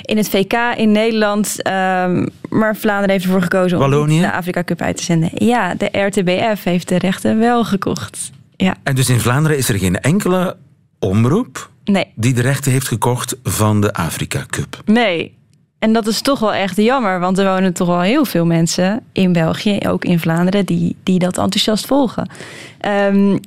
in 0.01 0.17
het 0.17 0.29
VK, 0.29 0.53
in 0.77 0.91
Nederland. 0.91 1.61
ehm, 1.61 2.25
maar 2.49 2.75
Vlaanderen 2.75 3.09
heeft 3.11 3.23
ervoor 3.25 3.41
gekozen 3.41 3.77
om 3.77 3.89
Wallonië? 3.89 4.19
de 4.19 4.31
Afrika 4.31 4.63
Cup 4.63 4.81
uit 4.81 4.97
te 4.97 5.03
zenden. 5.03 5.29
Ja, 5.33 5.75
de 5.75 5.99
RTBF 5.99 6.63
heeft 6.63 6.87
de 6.89 6.97
rechten 6.97 7.39
wel 7.39 7.63
gekocht. 7.65 8.31
Ja, 8.63 8.75
En 8.83 8.95
dus 8.95 9.09
in 9.09 9.19
Vlaanderen 9.19 9.57
is 9.57 9.69
er 9.69 9.77
geen 9.77 9.99
enkele 9.99 10.57
omroep 10.99 11.69
nee, 11.83 12.05
die 12.15 12.33
de 12.33 12.41
rechten 12.41 12.71
heeft 12.71 12.87
gekocht 12.87 13.35
van 13.43 13.81
de 13.81 13.93
Afrika 13.93 14.45
Cup. 14.49 14.81
nee. 14.85 15.41
En 15.79 15.93
dat 15.93 16.07
is 16.07 16.21
toch 16.21 16.39
wel 16.39 16.53
echt 16.53 16.77
jammer, 16.77 17.19
want 17.19 17.37
er 17.37 17.45
wonen 17.45 17.73
toch 17.73 17.87
wel 17.87 18.01
heel 18.01 18.25
veel 18.25 18.45
mensen 18.45 19.03
in 19.11 19.33
België, 19.33 19.79
ook 19.87 20.05
in 20.05 20.19
Vlaanderen, 20.19 20.65
die, 20.65 20.95
die 21.03 21.19
dat 21.19 21.37
enthousiast 21.37 21.85
volgen. 21.85 22.29
Ehm, 22.79 23.37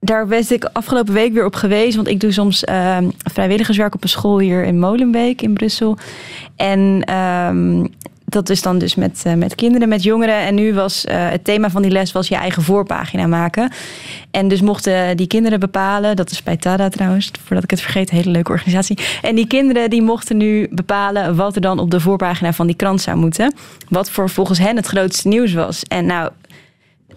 daar 0.00 0.26
ben 0.26 0.44
ik 0.48 0.64
afgelopen 0.72 1.14
week 1.14 1.32
weer 1.32 1.44
op 1.44 1.54
geweest, 1.54 1.96
want 1.96 2.08
ik 2.08 2.20
doe 2.20 2.32
soms 2.32 2.64
ehm, 2.64 3.10
vrijwilligerswerk 3.18 3.94
op 3.94 4.02
een 4.02 4.08
school 4.08 4.38
hier 4.38 4.64
in 4.64 4.78
Molenbeek 4.78 5.42
in 5.42 5.52
Brussel. 5.52 5.98
En 6.56 7.02
ehm, 7.04 7.84
dat 8.32 8.48
is 8.48 8.62
dan 8.62 8.78
dus 8.78 8.94
met, 8.94 9.22
eh, 9.24 9.34
met 9.34 9.54
kinderen, 9.54 9.88
met 9.88 10.02
jongeren. 10.02 10.36
En 10.36 10.54
nu 10.54 10.74
was 10.74 11.04
eh, 11.04 11.28
het 11.30 11.44
thema 11.44 11.70
van 11.70 11.82
die 11.82 11.90
les 11.90 12.12
was 12.12 12.28
je 12.28 12.34
eigen 12.34 12.62
voorpagina 12.62 13.26
maken. 13.26 13.72
En 14.30 14.48
dus 14.48 14.60
mochten 14.60 15.16
die 15.16 15.26
kinderen 15.26 15.60
bepalen, 15.60 16.16
dat 16.16 16.30
is 16.30 16.42
bij 16.42 16.56
TADA 16.56 16.88
trouwens, 16.88 17.30
voordat 17.44 17.64
ik 17.64 17.70
het 17.70 17.80
vergeet, 17.80 18.10
hele 18.10 18.30
leuke 18.30 18.50
organisatie. 18.50 18.98
En 19.22 19.34
die 19.34 19.46
kinderen 19.46 19.90
die 19.90 20.02
mochten 20.02 20.36
nu 20.36 20.66
bepalen 20.70 21.36
wat 21.36 21.54
er 21.54 21.60
dan 21.60 21.78
op 21.78 21.90
de 21.90 22.00
voorpagina 22.00 22.52
van 22.52 22.66
die 22.66 22.76
krant 22.76 23.00
zou 23.00 23.16
moeten. 23.16 23.54
Wat 23.88 24.10
voor 24.10 24.30
volgens 24.30 24.58
hen 24.58 24.76
het 24.76 24.86
grootste 24.86 25.28
nieuws 25.28 25.52
was. 25.52 25.82
En 25.82 26.06
nou, 26.06 26.30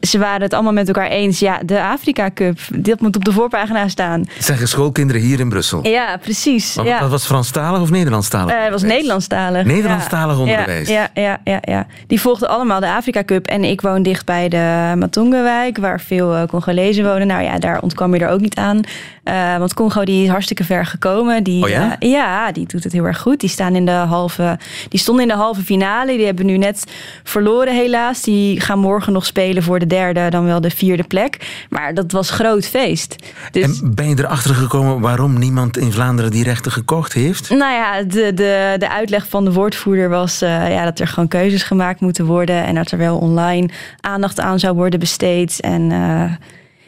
ze 0.06 0.18
waren 0.18 0.42
het 0.42 0.54
allemaal 0.54 0.74
met 0.74 0.88
elkaar 0.88 1.08
eens. 1.08 1.40
Ja, 1.40 1.60
de 1.66 1.82
Afrika 1.84 2.30
Cup, 2.34 2.60
dat 2.76 3.00
moet 3.02 3.16
op 3.16 3.26
de 3.26 3.32
voorpagina 3.32 3.88
staan. 3.88 4.20
Het 4.34 4.46
zeggen 4.46 4.68
schoolkinderen 4.68 5.22
hier 5.22 5.40
in 5.40 5.50
Brussel. 5.50 5.88
Ja, 5.88 6.18
precies. 6.18 6.76
Maar 6.76 6.86
ja. 6.86 7.00
Dat 7.00 7.10
was 7.10 7.26
Franstalig 7.26 7.82
of 7.82 7.90
Nederlandstalig? 7.90 8.54
Eh, 8.54 8.62
het 8.62 8.72
was? 8.72 8.82
Nederlandstalig. 8.82 9.66
Nederlandstalig 9.66 10.36
Ja. 10.36 10.42
onderwijs. 10.42 10.88
Ja, 10.90 11.08
ja, 11.14 11.40
ja, 11.44 11.60
ja, 11.62 11.88
Die 12.08 12.22
volgden 12.22 12.50
allemaal 12.50 12.80
de 12.80 12.90
Afrika 12.90 13.24
Cup. 13.24 13.46
En 13.48 13.64
ik 13.64 13.82
woon 13.82 14.04
dicht 14.04 14.26
bij 14.26 14.50
de 14.50 14.94
Matongewijk, 14.98 15.78
waar 15.78 16.00
veel 16.02 16.34
eh, 16.36 16.48
Congolezen 16.48 17.04
wonen. 17.06 17.28
Nou 17.28 17.44
ja, 17.44 17.60
daar 17.60 17.82
ontkwam 17.82 18.14
je 18.16 18.20
er 18.20 18.30
ook 18.30 18.42
niet 18.42 18.56
aan. 18.56 18.82
Eh, 19.24 19.58
want 19.58 19.74
Congo 19.74 20.04
die 20.04 20.24
is 20.24 20.30
hartstikke 20.30 20.64
ver 20.64 20.86
gekomen. 20.86 21.44
Die, 21.44 21.64
Oh 21.64 21.70
ja? 21.70 21.96
ja, 22.00 22.52
die 22.52 22.66
doet 22.68 22.84
het 22.84 22.94
heel 22.94 23.06
erg 23.06 23.20
goed. 23.20 23.40
Die, 23.40 23.50
staan 23.50 23.76
in 23.76 23.86
de 23.86 23.92
halve, 23.92 24.58
die 24.90 25.00
stonden 25.00 25.24
in 25.24 25.30
de 25.30 25.38
halve 25.38 25.62
finale. 25.62 26.18
Die 26.18 26.26
hebben 26.26 26.46
nu 26.46 26.58
net 26.58 26.84
verloren 27.24 27.76
helaas. 27.76 28.22
Die 28.22 28.62
gaan 28.62 28.80
morgen 28.80 29.14
nog 29.14 29.26
spelen 29.26 29.64
voor 29.64 29.80
de 29.80 29.88
derde, 29.96 30.30
dan 30.30 30.46
wel 30.46 30.62
de 30.62 30.70
vierde 30.70 31.04
plek. 31.04 31.66
Maar 31.70 31.94
dat 31.94 32.12
was 32.12 32.30
groot 32.30 32.66
feest. 32.66 33.16
Dus... 33.52 33.82
En 33.82 33.96
ben 33.96 34.10
je 34.10 34.16
erachter 34.18 34.56
gekomen 34.56 35.00
waarom 35.00 35.40
niemand 35.40 35.78
in 35.78 35.92
Vlaanderen 35.92 36.32
die 36.32 36.44
rechten 36.44 36.72
gekocht 36.72 37.14
heeft? 37.14 37.50
Nou 37.50 37.74
ja, 37.74 38.04
de, 38.04 38.34
de, 38.34 38.76
de 38.78 38.90
uitleg 38.90 39.28
van 39.28 39.46
de 39.46 39.54
woordvoerder 39.54 40.10
was 40.10 40.42
eh, 40.42 40.72
ja, 40.72 40.84
dat 40.84 41.00
er 41.00 41.08
gewoon 41.08 41.28
keuzes 41.28 41.64
gemaakt 41.64 42.00
moeten 42.00 42.26
worden. 42.26 42.64
En 42.64 42.76
dat 42.76 42.92
er 42.92 42.98
wel 42.98 43.18
online 43.18 43.70
aandacht 44.00 44.40
aan 44.40 44.60
zou 44.60 44.76
worden 44.76 45.00
besteed. 45.00 45.60
En 45.60 45.92
eh, 45.92 46.32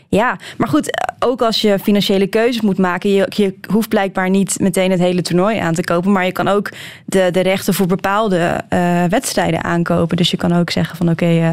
ja, 0.10 0.38
maar 0.58 0.68
goed, 0.68 1.16
ook 1.20 1.42
als 1.42 1.62
je 1.62 1.80
financiële 1.80 2.28
keuzes 2.28 2.62
moet 2.62 2.78
maken. 2.78 3.10
Je, 3.10 3.26
je 3.36 3.56
hoeft 3.72 3.90
blijkbaar 3.90 4.30
niet 4.30 4.60
meteen 4.60 4.92
het 4.92 5.00
hele 5.00 5.22
toernooi 5.22 5.58
aan 5.58 5.74
te 5.74 5.84
kopen. 5.84 6.12
Maar 6.12 6.26
je 6.26 6.32
kan 6.32 6.48
ook 6.48 6.70
de, 7.06 7.30
de 7.32 7.40
rechten 7.40 7.74
voor 7.74 7.86
bepaalde 7.86 8.64
eh, 8.70 9.04
wedstrijden 9.04 9.64
aankopen. 9.64 10.18
Dus 10.18 10.32
je 10.32 10.38
kan 10.38 10.54
ook 10.54 10.70
zeggen 10.70 10.98
van 10.98 11.10
oké, 11.10 11.26
eh, 11.26 11.52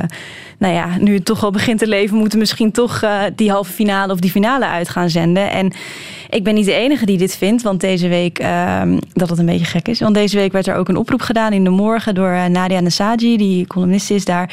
nou 0.59 0.75
ja, 0.75 0.87
nu 0.99 1.15
het 1.15 1.25
toch 1.25 1.45
al 1.45 1.51
begint 1.51 1.79
te 1.79 1.87
leven, 1.87 2.17
moeten 2.17 2.33
we 2.33 2.39
misschien 2.39 2.73
toch 2.73 3.03
eh, 3.03 3.23
die 3.35 3.51
halve 3.51 3.73
finale 3.73 4.13
of 4.13 4.19
die 4.19 4.31
finale 4.31 4.67
uit 4.67 4.89
gaan 4.89 5.11
zenden. 5.11 5.51
En 5.51 5.73
ik 6.31 6.45
ben 6.45 6.55
niet 6.55 6.67
de 6.67 6.75
enige 6.75 7.07
die 7.07 7.19
dit 7.19 7.37
vindt, 7.37 7.63
want 7.63 7.81
deze 7.81 8.09
week 8.09 8.39
ehm, 8.39 8.99
dat 9.13 9.31
het 9.31 9.39
een 9.39 9.47
beetje 9.47 9.65
gek 9.65 9.89
is. 9.89 10.01
Want 10.01 10.15
deze 10.15 10.37
week 10.37 10.53
werd 10.53 10.67
er 10.67 10.77
ook 10.77 10.89
een 10.89 10.97
oproep 10.97 11.23
gedaan 11.23 11.53
in 11.53 11.65
de 11.65 11.71
morgen 11.71 12.15
door 12.15 12.51
Nadia 12.51 12.81
Nasaji, 12.81 13.37
die 13.37 13.67
columnist 13.67 14.11
is 14.11 14.25
daar. 14.25 14.51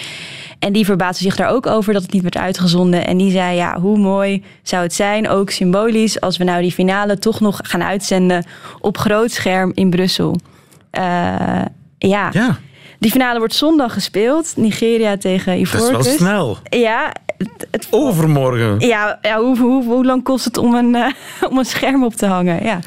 En 0.61 0.73
die 0.73 0.85
verbaasde 0.85 1.23
zich 1.23 1.35
daar 1.35 1.49
ook 1.49 1.67
over 1.67 1.93
dat 1.93 2.01
het 2.01 2.11
niet 2.11 2.21
werd 2.21 2.37
uitgezonden. 2.37 3.07
En 3.07 3.17
die 3.17 3.31
zei, 3.31 3.55
ja, 3.55 3.79
hoe 3.79 3.97
mooi 3.97 4.43
zou 4.63 4.83
het 4.83 4.93
zijn, 4.93 5.29
ook 5.29 5.49
symbolisch, 5.49 6.19
als 6.21 6.37
we 6.37 6.43
nou 6.43 6.61
die 6.61 6.71
finale 6.71 7.17
toch 7.17 7.39
nog 7.39 7.59
gaan 7.63 7.83
uitzenden 7.83 8.45
op 8.79 8.97
groot 8.97 9.31
scherm 9.31 9.71
in 9.73 9.89
Brussel. 9.89 10.35
Eh, 10.91 11.01
ja. 11.97 12.29
Ja, 12.31 12.57
die 12.99 13.11
finale 13.11 13.39
wordt 13.39 13.53
zondag 13.53 13.93
gespeeld. 13.93 14.53
Nigeria 14.55 15.17
tegen 15.17 15.53
dat 15.53 15.61
is 15.61 15.71
wel 15.71 15.81
Ivoorkust. 15.89 16.17
snel. 16.17 16.57
Ja, 16.69 17.11
het, 17.37 17.67
het 17.71 17.87
Overmorgen. 17.89 18.79
ja, 18.79 19.19
ja 19.21 19.39
hoe, 19.39 19.57
hoe, 19.57 19.83
hoe 19.83 20.05
lang 20.05 20.23
kost 20.23 20.45
het 20.45 20.57
om 20.57 20.75
een, 20.75 20.95
eh, 20.95 21.11
om 21.49 21.57
een 21.57 21.65
scherm 21.65 22.03
op 22.03 22.13
te 22.13 22.25
hangen? 22.25 22.63
Ja. 22.63 22.79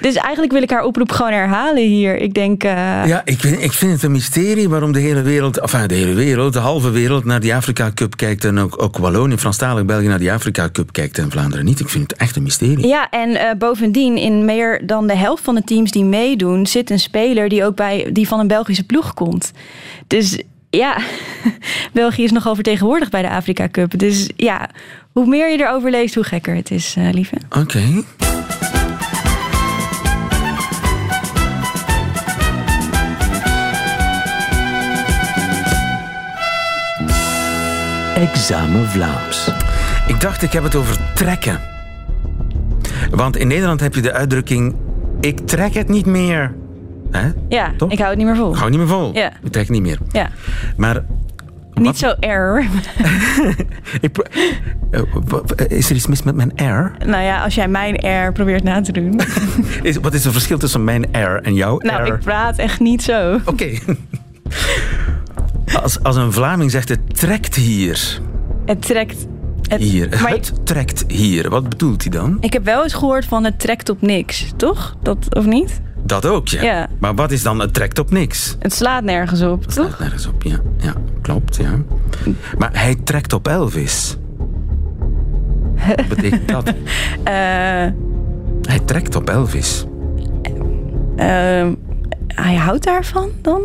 Dus 0.00 0.14
eigenlijk 0.14 0.52
wil 0.52 0.62
ik 0.62 0.70
haar 0.70 0.84
oproep 0.84 1.12
gewoon 1.12 1.32
herhalen 1.32 1.82
hier. 1.82 2.16
Ik 2.16 2.34
denk, 2.34 2.64
eh, 2.64 2.70
Ja, 3.06 3.22
ik 3.24 3.40
vind, 3.40 3.62
ik 3.62 3.72
vind 3.72 3.92
het 3.92 4.02
een 4.02 4.10
mysterie 4.10 4.68
waarom 4.68 4.92
de 4.92 5.00
hele 5.00 5.22
wereld, 5.22 5.58
enfin 5.58 5.86
de 5.86 5.94
hele 5.94 6.14
wereld, 6.14 6.52
de 6.52 6.58
halve 6.58 6.90
wereld 6.90 7.24
naar 7.24 7.40
die 7.40 7.54
Afrika 7.54 7.90
Cup 7.94 8.16
kijkt 8.16 8.44
en 8.44 8.58
ook, 8.58 8.82
ook 8.82 8.98
Wallonië, 8.98 9.36
Franstalig 9.38 9.84
België 9.84 10.06
naar 10.06 10.18
die 10.18 10.32
Afrika 10.32 10.68
Cup 10.72 10.92
kijkt 10.92 11.18
en 11.18 11.30
Vlaanderen 11.30 11.64
niet. 11.64 11.80
Ik 11.80 11.88
vind 11.88 12.10
het 12.10 12.20
echt 12.20 12.36
een 12.36 12.42
mysterie. 12.42 12.86
ja, 12.86 13.10
en 13.10 13.34
eh, 13.36 13.56
bovendien, 13.58 14.16
in 14.16 14.44
meer 14.44 14.86
dan 14.86 15.06
de 15.06 15.16
helft 15.16 15.44
van 15.44 15.54
de 15.54 15.64
teams 15.64 15.90
die 15.90 16.04
meedoen, 16.04 16.66
zit 16.66 16.90
een 16.90 16.98
speler 16.98 17.48
die 17.48 17.64
ook 17.64 17.76
bij 17.76 18.08
die 18.12 18.28
van 18.28 18.40
een 18.40 18.48
Belgische 18.48 18.84
ploeg 18.84 19.14
komt. 19.14 19.52
Dus 20.06 20.42
ja, 20.70 20.98
België 21.92 22.22
is 22.24 22.32
nogal 22.32 22.54
vertegenwoordigd 22.54 23.10
bij 23.10 23.22
de 23.22 23.30
Afrika 23.30 23.68
Cup. 23.68 23.98
Dus 23.98 24.30
ja, 24.36 24.70
hoe 25.12 25.26
meer 25.26 25.50
je 25.50 25.58
erover 25.58 25.90
leest, 25.90 26.14
hoe 26.14 26.24
gekker 26.24 26.54
het 26.54 26.70
is, 26.70 26.94
eh, 26.98 27.12
lieve. 27.12 27.36
Oké. 27.58 27.82
Examen 38.16 38.86
Vlaams. 38.88 39.50
Ik 40.06 40.20
dacht, 40.20 40.42
ik 40.42 40.52
heb 40.52 40.62
het 40.62 40.74
over 40.74 40.96
trekken. 41.14 41.60
Want 43.10 43.36
in 43.36 43.46
Nederland 43.48 43.80
heb 43.80 43.94
je 43.94 44.00
de 44.02 44.12
uitdrukking, 44.12 44.74
ik 45.20 45.38
trek 45.46 45.74
het 45.74 45.88
niet 45.88 46.06
meer. 46.06 46.54
Hè? 47.10 47.28
Ja, 47.48 47.72
Toch? 47.76 47.90
ik 47.92 47.98
hou 47.98 48.08
het 48.10 48.18
niet 48.18 48.26
meer 48.26 48.36
vol. 48.36 48.50
Ik 48.52 48.56
hou 48.58 48.70
niet 48.70 48.78
meer 48.78 48.88
vol. 48.88 49.14
Ja. 49.14 49.32
Ik 49.42 49.52
trek 49.52 49.62
het 49.66 49.68
niet 49.72 49.82
meer. 49.82 49.98
Ja, 50.10 50.30
Maar 50.76 51.04
niet 51.74 51.98
zo 51.98 52.14
error. 52.20 52.64
pro- 54.12 54.22
eh, 54.90 55.00
w- 55.24 55.60
is 55.68 55.90
er 55.90 55.96
iets 55.96 56.06
mis 56.06 56.22
met 56.22 56.34
mijn 56.34 56.52
R? 56.56 56.92
nou 57.06 57.22
ja, 57.22 57.42
als 57.44 57.54
jij 57.54 57.68
mijn 57.68 57.98
air 57.98 58.32
probeert 58.32 58.62
na 58.62 58.80
te 58.80 58.92
doen. 58.92 59.20
Is, 59.82 59.96
wat 59.96 60.14
is 60.14 60.24
het 60.24 60.32
verschil 60.32 60.58
tussen 60.58 60.84
mijn 60.84 61.02
R 61.12 61.40
en 61.42 61.54
jouw 61.54 61.78
Nou, 61.78 62.02
R? 62.02 62.06
ik 62.06 62.18
praat 62.20 62.58
echt 62.58 62.80
niet 62.80 63.02
zo. 63.02 63.38
Oké. 63.44 63.70
Als, 65.82 66.02
als 66.02 66.16
een 66.16 66.32
Vlaming 66.32 66.70
zegt 66.70 66.88
het 66.88 67.16
trekt 67.18 67.54
hier. 67.54 68.20
Het 68.66 68.82
trekt. 68.82 69.26
Het, 69.62 69.80
Hier. 69.80 70.18
Maar 70.22 70.30
Het 70.30 70.52
trekt 70.66 71.04
hier. 71.08 71.50
Wat 71.50 71.68
bedoelt 71.68 72.02
hij 72.02 72.10
dan? 72.10 72.36
ik 72.40 72.52
heb 72.52 72.64
wel 72.64 72.82
eens 72.82 72.94
gehoord 72.94 73.24
van 73.24 73.44
het 73.44 73.58
trekt 73.60 73.88
op 73.88 74.02
niks, 74.02 74.52
toch? 74.56 74.96
Dat, 75.02 75.34
of 75.34 75.46
niet? 75.46 75.80
Dat 76.02 76.26
ook, 76.26 76.48
ja. 76.48 76.62
Ja. 76.62 76.88
Maar 76.98 77.14
wat 77.14 77.30
is 77.30 77.42
dan 77.42 77.60
het 77.60 77.74
trekt 77.74 77.98
op 77.98 78.10
niks? 78.10 78.56
Het 78.58 78.72
slaat 78.74 79.02
nergens 79.04 79.42
op, 79.42 79.62
toch? 79.64 79.72
Staat 79.86 79.98
nergens 79.98 80.26
op, 80.26 80.42
ja. 80.42 80.56
Ja, 80.78 80.92
klopt, 81.22 81.56
ja. 81.56 81.70
Maar 82.58 82.70
hij 82.72 82.94
trekt 83.04 83.32
op 83.32 83.48
Elvis. 83.48 84.16
Wat 85.96 86.08
betekent 86.08 86.48
dat? 86.48 86.72
Eh, 87.24 87.32
Hij 88.62 88.80
trekt 88.84 89.16
op 89.16 89.30
Elvis. 89.30 89.84
Ehm, 91.16 91.74
hij 92.26 92.54
houdt 92.54 92.84
daarvan 92.84 93.28
dan? 93.42 93.60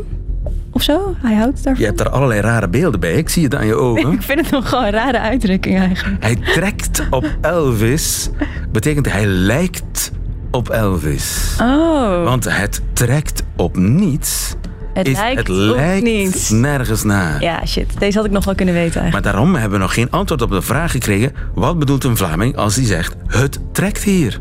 Of 0.82 0.88
zo? 0.88 1.16
Hij 1.22 1.36
houdt 1.36 1.64
daarvan? 1.64 1.82
Je 1.84 1.86
hebt 1.90 2.00
er 2.00 2.10
allerlei 2.10 2.42
rare 2.42 2.70
beelden 2.70 3.00
bij. 3.00 3.14
Ik 3.14 3.30
zie 3.30 3.44
het 3.44 3.56
aan 3.56 3.66
je 3.66 3.76
ogen. 3.76 4.12
Ik 4.18 4.22
vind 4.22 4.40
het 4.42 4.52
nog 4.52 4.70
gewoon 4.70 4.84
een 4.84 4.92
rare 4.92 5.20
uitdrukking 5.20 5.78
eigenlijk. 5.80 6.24
Hij 6.24 6.36
trekt 6.36 7.08
op 7.10 7.26
Elvis. 7.42 8.30
Betekent 8.72 9.12
hij 9.12 9.26
lijkt 9.26 10.12
op 10.52 10.70
Elvis. 10.70 11.56
Oh, 11.62 12.24
Want 12.24 12.44
het 12.58 12.82
trekt 12.94 13.44
op 13.56 13.78
niets. 13.78 14.56
het 14.94 15.08
is, 15.08 15.18
lijkt 15.18 15.38
het 15.38 15.48
lijkt 15.48 16.04
niets. 16.04 16.50
nergens 16.50 17.04
naar. 17.04 17.42
Ja, 17.42 17.66
shit. 17.66 18.00
Deze 18.00 18.18
had 18.18 18.26
ik 18.26 18.32
nog 18.32 18.46
wel 18.46 18.56
kunnen 18.56 18.74
weten 18.74 19.02
eigenlijk. 19.02 19.26
Maar 19.26 19.34
daarom 19.34 19.56
hebben 19.56 19.78
we 19.80 19.86
nog 19.86 19.94
geen 19.94 20.10
antwoord 20.12 20.42
op 20.42 20.50
de 20.50 20.62
vraag 20.62 20.92
gekregen. 20.92 21.32
Wat 21.54 21.80
bedoelt 21.80 22.04
een 22.04 22.18
Vlaming 22.18 22.56
als 22.58 22.76
hij 22.76 22.86
zegt: 22.86 23.16
Het 23.28 23.60
trekt 23.72 24.04
hier? 24.04 24.40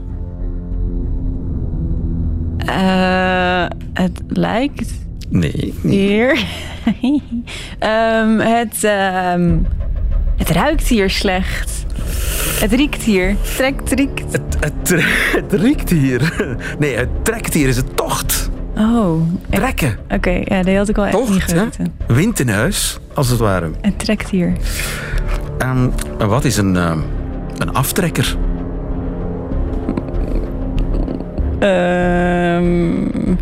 Eh, 2.59 3.67
het 3.93 4.21
lijkt 4.29 4.93
Nee. 5.31 5.75
hier. 5.83 6.39
Ehm, 7.79 8.39
het, 8.39 8.85
ehm, 8.85 9.59
het 10.37 10.51
ruikt 10.51 10.87
hier 10.89 11.11
slecht. 11.11 11.87
Het 12.61 12.73
riekt 12.73 13.03
hier. 13.03 13.37
Trekt, 13.57 13.93
riekt. 13.93 14.33
Het, 14.33 14.57
het, 14.61 14.89
het 15.41 15.53
riekt 15.53 15.91
hier. 15.91 16.33
Nee, 16.79 16.97
het 16.97 17.25
trekt 17.25 17.55
hier 17.55 17.69
is 17.69 17.77
het 17.77 17.97
tocht. 17.97 18.51
Oh, 18.77 19.23
Trekken. 19.51 19.99
oké. 20.09 20.43
ja, 20.45 20.63
die 20.63 20.77
had 20.77 20.89
ik 20.89 20.99
al 20.99 21.07
echt 21.07 21.29
niet 21.29 21.29
hè? 21.29 21.59
geweten. 21.59 21.95
Wind 22.07 22.41
in 22.41 22.49
huis, 22.49 22.99
als 23.15 23.29
het 23.29 23.39
ware. 23.39 23.71
Het 23.81 23.99
trekt 23.99 24.31
hier. 24.31 24.53
Ehm, 25.59 25.89
wat 26.19 26.45
is 26.45 26.57
een, 26.57 26.75
een 26.75 27.73
aftrekker? 27.73 28.37
Ehm, 31.59 33.35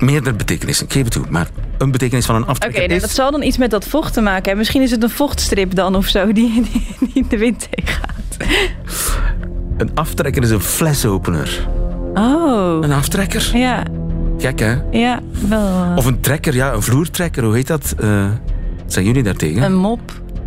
Meerdere 0.00 0.36
betekenissen, 0.36 0.86
ik 0.86 0.92
geef 0.92 1.04
het 1.04 1.12
toe. 1.12 1.24
Maar 1.28 1.48
een 1.78 1.90
betekenis 1.90 2.26
van 2.26 2.34
een 2.34 2.40
Oké, 2.42 2.50
aftrekker 2.50 2.80
nou, 2.82 2.94
is... 2.94 3.00
dat 3.00 3.10
zal 3.10 3.30
dan 3.30 3.42
iets 3.42 3.56
met 3.58 3.70
dat 3.70 3.84
vocht 3.84 4.12
te 4.12 4.20
maken 4.20 4.42
hebben. 4.42 4.56
Misschien 4.58 4.82
is 4.82 4.90
het 4.90 5.02
een 5.02 5.10
vochtstrip 5.10 5.74
dan 5.74 5.94
of 5.96 6.06
zo 6.06 6.32
die, 6.32 6.62
die, 6.72 7.08
die 7.14 7.24
de 7.28 7.38
wind 7.38 7.68
tegengaat. 7.70 8.36
Een 9.76 9.90
aftrekker 9.94 10.42
is 10.42 10.50
een 10.50 10.60
flesopener. 10.60 11.68
Oh, 12.14 12.78
Een 12.80 12.92
aftrekker? 12.92 13.50
ja, 13.56 13.82
Gek, 14.38 14.58
hè? 14.60 14.74
ja, 14.90 15.20
wel. 15.48 15.60
eh, 15.84 15.92
Of 15.96 16.06
een 16.06 16.20
trekker, 16.20 16.54
ja, 16.54 16.72
een 16.72 16.82
vloertrekker, 16.82 17.44
hoe 17.44 17.54
heet 17.54 17.66
dat? 17.66 17.94
Eh, 17.98 18.24
zijn 18.86 19.04
jullie 19.04 19.22
daartegen? 19.22 19.62
Een 19.62 19.74
mop. 19.76 20.00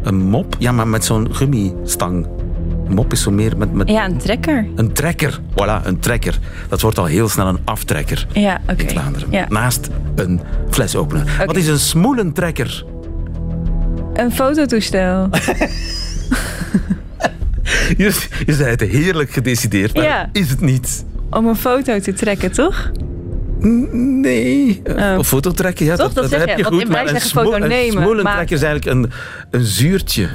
Een 0.04 0.18
mop? 0.30 0.56
Ja, 0.60 0.72
maar 0.72 0.88
met 0.88 1.06
zo'n 1.06 1.28
gummistang. 1.36 2.28
Een 2.94 3.00
mop 3.00 3.12
is 3.12 3.22
zo 3.22 3.32
meer 3.32 3.58
met... 3.58 3.74
met 3.74 3.90
Ja, 3.90 4.06
een 4.06 4.18
trekker. 4.18 4.66
Een 4.76 4.92
trekker. 4.94 5.40
Voilà, 5.52 5.86
een 5.86 6.00
trekker. 6.00 6.40
Dat 6.70 6.82
wordt 6.82 6.98
al 6.98 7.06
heel 7.06 7.30
snel 7.30 7.48
een 7.48 7.58
aftrekker 7.64 8.28
Ja, 8.32 8.62
in 8.78 8.90
Vlaanderen. 8.90 9.28
Ja. 9.32 9.46
Naast 9.50 9.90
een 10.16 10.42
flesopener. 10.70 11.36
Wat 11.38 11.48
Oké. 11.50 11.58
is 11.60 11.68
een 11.68 11.80
smoelentrekker? 11.80 12.86
Een 14.14 14.32
fototoestel. 14.32 15.30
Je, 17.98 18.28
je 18.46 18.54
zei 18.54 18.70
het 18.70 18.82
heerlijk 18.82 19.32
gedecideerd, 19.32 19.94
maar 19.96 20.04
Ja. 20.04 20.30
is 20.32 20.50
het 20.50 20.62
niet? 20.62 21.06
Om 21.30 21.48
een 21.48 21.56
foto 21.56 22.00
te 22.00 22.14
trekken, 22.14 22.52
toch? 22.52 22.92
Nee. 23.92 24.82
Oh. 24.98 25.16
Of 25.18 25.28
foto 25.28 25.52
trekken, 25.52 25.86
ja, 25.86 25.96
Toch, 25.96 26.14
dat, 26.14 26.32
heb 26.32 26.58
je, 26.58 26.64
goed. 26.64 26.88
Maar 26.90 27.08
een, 27.08 27.22
smoel- 27.22 27.56
een 27.56 27.68
nemen, 27.68 28.02
smoelentrekker 28.04 28.56
is 28.56 28.62
eigenlijk 28.62 28.96
een, 28.98 29.12
een 29.60 29.66
zuurtje. 29.66 30.28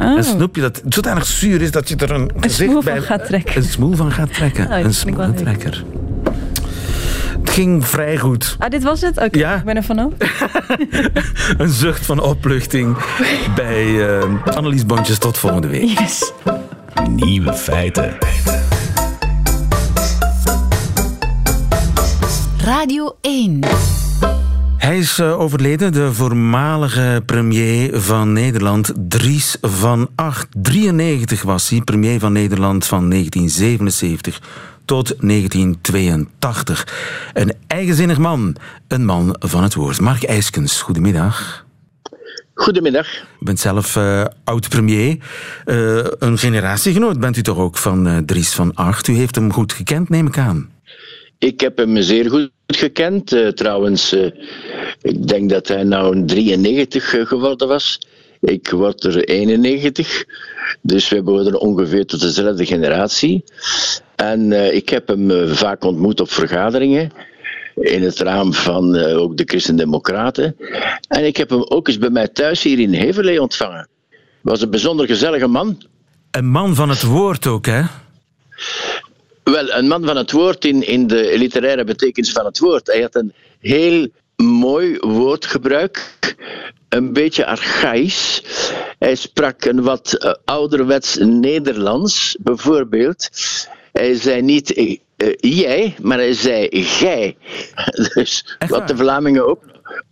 Oh. 0.00 0.16
Een 0.16 0.24
snoepje 0.24 0.60
dat 0.60 0.82
zodanig 0.88 1.26
zuur 1.26 1.62
is 1.62 1.70
dat 1.70 1.88
je 1.88 1.96
er 1.96 2.10
een, 2.10 2.30
gezicht 2.36 2.54
smoel 2.70 2.82
van 2.82 2.92
bij... 2.92 3.02
gaat 3.02 3.24
trekken. 3.26 3.56
Een 3.56 3.62
smoel 3.68 3.94
van 3.94 4.12
gaat 4.12 4.34
trekken. 4.34 4.66
Oh, 4.70 4.78
een 4.78 4.94
smoelentrekker. 4.94 5.84
Het 7.40 7.50
ging 7.50 7.86
vrij 7.86 8.18
goed. 8.18 8.56
Ah, 8.58 8.70
dit 8.70 8.82
was 8.82 9.00
het? 9.00 9.16
Oké, 9.18 9.38
Ja. 9.38 9.54
ik 9.56 9.64
ben 9.64 9.76
er 9.76 9.82
vanaf. 9.82 10.12
Een 11.58 11.68
zucht 11.68 12.06
van 12.06 12.20
opluchting 12.22 12.96
bij 13.54 14.08
eh, 14.18 14.54
Annelies 14.56 14.86
Bontjes. 14.86 15.18
Tot 15.18 15.38
volgende 15.38 15.68
week. 15.68 15.98
Yes. 15.98 16.32
Nieuwe 17.10 17.52
feiten. 17.54 18.16
Radio 22.64 23.16
1. 23.20 23.60
Hij 24.78 24.98
is 24.98 25.18
eh, 25.18 25.40
overleden, 25.40 25.92
de 25.92 26.12
voormalige 26.12 27.22
premier 27.26 28.00
van 28.00 28.32
Nederland, 28.32 28.92
Dries 28.96 29.56
van 29.60 30.10
Acht. 30.14 30.48
93 30.62 31.42
was 31.42 31.68
hij, 31.68 31.80
premier 31.80 32.18
van 32.18 32.32
Nederland 32.32 32.86
van 32.86 33.10
1977 33.10 34.40
tot 34.84 35.14
1982. 35.20 36.86
Een 37.34 37.52
eigenzinnig 37.66 38.18
man, 38.18 38.56
een 38.88 39.04
man 39.04 39.36
van 39.38 39.62
het 39.62 39.74
woord. 39.74 40.00
Mark 40.00 40.24
IJskens, 40.24 40.80
goedemiddag. 40.80 41.66
Goedemiddag. 42.54 43.06
U 43.40 43.44
bent 43.44 43.60
zelf 43.60 43.96
eh, 43.96 44.24
oud-premier. 44.44 45.18
Eh, 45.64 45.98
een 46.18 46.38
generatiegenoot 46.38 47.20
bent 47.20 47.36
u 47.36 47.42
toch 47.42 47.58
ook 47.58 47.76
van 47.76 48.22
Dries 48.26 48.54
van 48.54 48.74
Acht. 48.74 49.08
U 49.08 49.14
heeft 49.14 49.34
hem 49.34 49.52
goed 49.52 49.72
gekend, 49.72 50.08
neem 50.08 50.26
ik 50.26 50.38
aan. 50.38 50.70
Ik 51.38 51.60
heb 51.60 51.76
hem 51.76 52.02
zeer 52.02 52.30
goed 52.30 52.50
gekend. 52.66 53.32
eh, 53.32 53.48
trouwens, 53.48 54.12
eh, 54.12 54.30
ik 55.02 55.28
denk 55.28 55.50
dat 55.50 55.68
hij 55.68 55.84
nou 55.84 56.16
een 56.16 56.26
93 56.26 57.14
eh, 57.14 57.26
geworden 57.26 57.68
was. 57.68 58.00
Ik 58.40 58.70
word 58.70 59.04
er 59.04 59.24
91. 59.24 60.24
Dus 60.82 61.08
we 61.08 61.22
behoren 61.22 61.60
ongeveer 61.60 62.06
tot 62.06 62.20
dezelfde 62.20 62.66
generatie. 62.66 63.44
En 64.16 64.74
ik 64.74 64.88
heb 64.88 65.08
hem 65.08 65.54
vaak 65.54 65.84
ontmoet 65.84 66.20
op 66.20 66.30
vergaderingen. 66.30 67.10
In 67.74 68.02
het 68.02 68.18
raam 68.18 68.54
van 68.54 68.96
ook 68.96 69.36
de 69.36 69.44
Christen-Democraten. 69.44 70.56
En 71.08 71.24
ik 71.24 71.36
heb 71.36 71.50
hem 71.50 71.62
ook 71.62 71.88
eens 71.88 71.98
bij 71.98 72.10
mij 72.10 72.28
thuis 72.28 72.62
hier 72.62 72.78
in 72.78 72.92
Heverlee 72.92 73.42
ontvangen. 73.42 73.88
Was 74.40 74.62
een 74.62 74.70
bijzonder 74.70 75.06
gezellige 75.06 75.46
man. 75.46 75.82
Een 76.30 76.48
man 76.48 76.74
van 76.74 76.88
het 76.88 77.02
woord 77.02 77.46
ook, 77.46 77.66
hè? 77.66 77.82
Wel, 79.50 79.72
een 79.72 79.88
man 79.88 80.04
van 80.04 80.16
het 80.16 80.32
woord 80.32 80.64
in, 80.64 80.86
in 80.86 81.06
de 81.06 81.32
literaire 81.36 81.84
betekenis 81.84 82.32
van 82.32 82.44
het 82.44 82.58
woord. 82.58 82.86
Hij 82.86 83.00
had 83.00 83.14
een 83.14 83.32
heel 83.60 84.08
mooi 84.36 84.96
woordgebruik, 84.98 86.14
een 86.88 87.12
beetje 87.12 87.46
archaïs. 87.46 88.42
Hij 88.98 89.14
sprak 89.14 89.64
een 89.64 89.82
wat 89.82 90.12
eh, 90.12 90.32
ouderwets 90.44 91.16
Nederlands, 91.20 92.36
bijvoorbeeld. 92.40 93.28
Hij 93.92 94.14
zei 94.14 94.42
niet 94.42 94.72
eh, 94.72 94.98
eh, 95.16 95.34
jij, 95.38 95.94
maar 96.02 96.18
hij 96.18 96.34
zei 96.34 96.68
gij. 96.70 97.36
Dus 98.14 98.56
wat 98.68 98.88
de 98.88 98.96
Vlamingen 98.96 99.48
ook, 99.48 99.62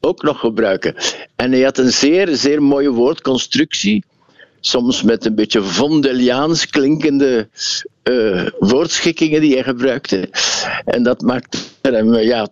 ook 0.00 0.22
nog 0.22 0.40
gebruiken. 0.40 0.94
En 1.36 1.52
hij 1.52 1.62
had 1.62 1.78
een 1.78 1.92
zeer, 1.92 2.36
zeer 2.36 2.62
mooie 2.62 2.90
woordconstructie 2.90 4.04
soms 4.60 5.02
met 5.02 5.24
een 5.24 5.34
beetje 5.34 5.62
Vondeliaans 5.62 6.66
klinkende 6.66 7.48
eh, 8.06 8.46
woordschikkingen 8.58 9.40
die 9.40 9.54
hij 9.54 9.62
gebruikte. 9.62 10.28
En 10.84 11.02
dat 11.02 11.20
maakte 11.20 11.58
hem 11.82 12.14
eh, 12.14 12.26
ja, 12.26 12.48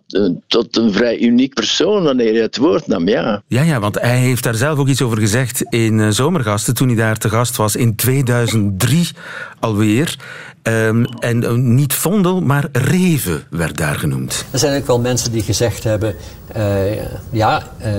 tot 0.47 0.77
een 0.77 0.93
vrij 0.93 1.19
uniek 1.19 1.53
persoon 1.53 2.03
wanneer 2.03 2.31
hij 2.31 2.41
het 2.41 2.57
woord 2.57 2.87
nam. 2.87 3.07
Ja. 3.07 3.43
Ja, 3.47 3.61
ja, 3.61 3.79
want 3.79 4.01
hij 4.01 4.17
heeft 4.17 4.43
daar 4.43 4.55
zelf 4.55 4.79
ook 4.79 4.87
iets 4.87 5.01
over 5.01 5.17
gezegd 5.17 5.61
in 5.69 5.99
eh, 5.99 6.09
Zomergasten, 6.09 6.73
toen 6.73 6.87
hij 6.87 6.97
daar 6.97 7.17
te 7.17 7.29
gast 7.29 7.55
was 7.55 7.75
in 7.75 7.95
2003 7.95 9.09
alweer. 9.59 10.15
Ehm, 10.61 11.03
en 11.19 11.75
niet 11.75 11.93
Vondel, 11.93 12.41
maar 12.41 12.67
Reven 12.71 13.43
werd 13.49 13.77
daar 13.77 13.95
genoemd. 13.95 14.45
Er 14.51 14.59
zijn 14.59 14.81
ook 14.81 14.87
wel 14.87 14.99
mensen 14.99 15.31
die 15.31 15.41
gezegd 15.41 15.83
hebben, 15.83 16.15
eh, 16.47 16.63
ja, 17.31 17.63
eh, 17.77 17.91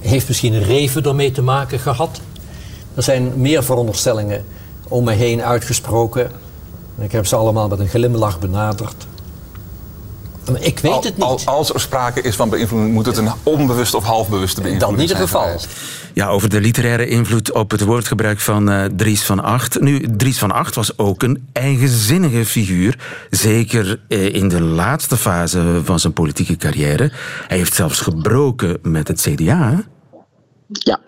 heeft 0.00 0.28
misschien 0.28 0.62
reven 0.62 1.02
ermee 1.04 1.30
te 1.30 1.42
maken 1.42 1.78
gehad? 1.78 2.20
Er 2.94 3.02
zijn 3.02 3.32
meer 3.36 3.64
veronderstellingen 3.64 4.44
om 4.90 5.04
me 5.04 5.12
heen 5.12 5.42
uitgesproken. 5.42 6.30
Ik 6.98 7.12
heb 7.12 7.26
ze 7.26 7.36
allemaal 7.36 7.68
met 7.68 7.78
een 7.78 7.88
glimlach 7.88 8.38
benaderd. 8.38 9.06
Maar 10.50 10.62
ik 10.62 10.78
weet 10.78 10.92
Al- 10.92 11.02
het 11.02 11.16
niet. 11.16 11.24
al- 11.24 11.40
als 11.44 11.74
er 11.74 11.80
sprake 11.80 12.20
is 12.22 12.36
van 12.36 12.48
beïnvloeding, 12.48 12.92
moet 12.92 13.06
het 13.06 13.16
een 13.16 13.30
onbewust 13.42 13.94
of 13.94 14.04
halfbewuste 14.04 14.60
beïnvloeding 14.60 14.98
Dan 14.98 15.06
niet 15.06 15.18
het 15.18 15.28
zijn 15.30 15.58
geval. 15.58 15.70
Ja, 16.14 16.28
over 16.28 16.48
de 16.48 16.60
literaire 16.60 17.06
invloed 17.08 17.52
op 17.52 17.70
het 17.70 17.80
woordgebruik 17.84 18.40
van 18.40 18.70
eh, 18.70 18.84
Dries 18.96 19.22
van 19.22 19.40
Acht. 19.42 19.80
Nu, 19.80 20.06
Dries 20.16 20.38
van 20.38 20.50
Acht 20.52 20.74
was 20.74 20.98
ook 20.98 21.22
een 21.22 21.48
eigenzinnige 21.52 22.44
figuur. 22.44 22.98
Zeker 23.30 24.00
eh, 24.08 24.34
in 24.34 24.48
de 24.48 24.60
laatste 24.62 25.16
fase 25.16 25.80
van 25.84 26.00
zijn 26.00 26.12
politieke 26.12 26.56
carrière. 26.56 27.12
Hij 27.48 27.56
heeft 27.56 27.74
zelfs 27.74 28.00
gebroken 28.00 28.78
met 28.82 29.08
het 29.08 29.20
CDA. 29.20 29.70
hè? 29.70 29.76
Ja, 30.72 31.00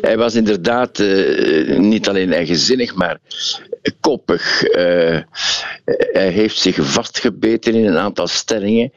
hij 0.00 0.16
was 0.16 0.34
inderdaad 0.34 0.98
eh, 0.98 1.78
niet 1.78 2.08
alleen 2.08 2.32
eigenzinnig, 2.32 2.94
maar 2.94 3.18
koppig. 4.00 4.62
Eh, 4.62 5.18
hij 6.12 6.28
heeft 6.28 6.58
zich 6.58 6.76
vastgebeten 6.80 7.74
in 7.74 7.86
een 7.86 7.98
aantal 7.98 8.26
stellingen. 8.26 8.92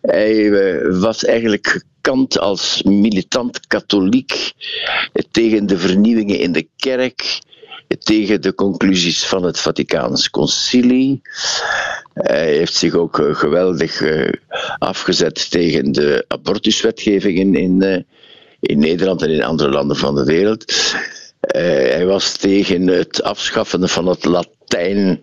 Hij 0.00 0.50
eh, 0.52 1.00
was 1.00 1.24
eigenlijk 1.24 1.66
gekant 1.66 2.38
als 2.38 2.82
militant 2.82 3.66
katholiek 3.66 4.52
tegen 5.30 5.66
de 5.66 5.78
vernieuwingen 5.78 6.38
in 6.38 6.52
de 6.52 6.68
kerk. 6.76 7.44
tegen 7.98 8.40
de 8.42 8.54
conclusies 8.54 9.26
van 9.26 9.42
het 9.42 9.58
Vaticaans 9.60 10.30
Concilie. 10.30 11.22
Hij 12.14 12.52
heeft 12.56 12.74
zich 12.74 12.94
ook 12.94 13.20
geweldig 13.32 14.02
afgezet 14.78 15.50
tegen 15.50 15.92
de 15.92 16.24
abortuswetgeving 16.28 17.56
in, 17.56 18.06
in, 18.66 18.78
Nederland 18.78 19.22
en 19.22 19.30
in 19.30 19.42
andere 19.42 19.70
landen 19.70 19.96
van 19.96 20.14
de 20.14 20.24
wereld. 20.24 20.64
Eh, 21.40 21.62
hij 21.62 22.06
was 22.06 22.32
tegen 22.32 22.86
het 22.86 23.22
afschaffen 23.22 23.88
van 23.88 24.06
het 24.06 24.24
Latijn 24.24 25.20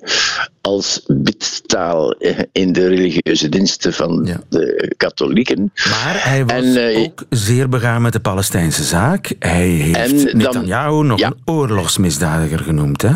als 0.61 1.03
bidtaal 1.07 2.15
in 2.51 2.73
de 2.73 2.87
religieuze 2.87 3.49
diensten 3.49 3.93
van 3.93 4.21
Ja. 4.25 4.41
de 4.49 4.93
katholieken. 4.97 5.71
Maar 5.73 6.29
hij 6.29 6.45
was 6.45 6.55
En, 6.55 6.75
eh, 6.75 6.99
ook 6.99 7.23
zeer 7.29 7.69
begaan 7.69 8.01
met 8.01 8.13
de 8.13 8.19
Palestijnse 8.19 8.83
zaak. 8.83 9.33
Hij 9.39 9.67
heeft 9.67 10.33
Netanyahu 10.33 11.03
nog 11.03 11.19
ja. 11.19 11.27
een 11.27 11.41
oorlogsmisdadiger 11.45 12.59
genoemd, 12.59 13.01
hè? 13.01 13.11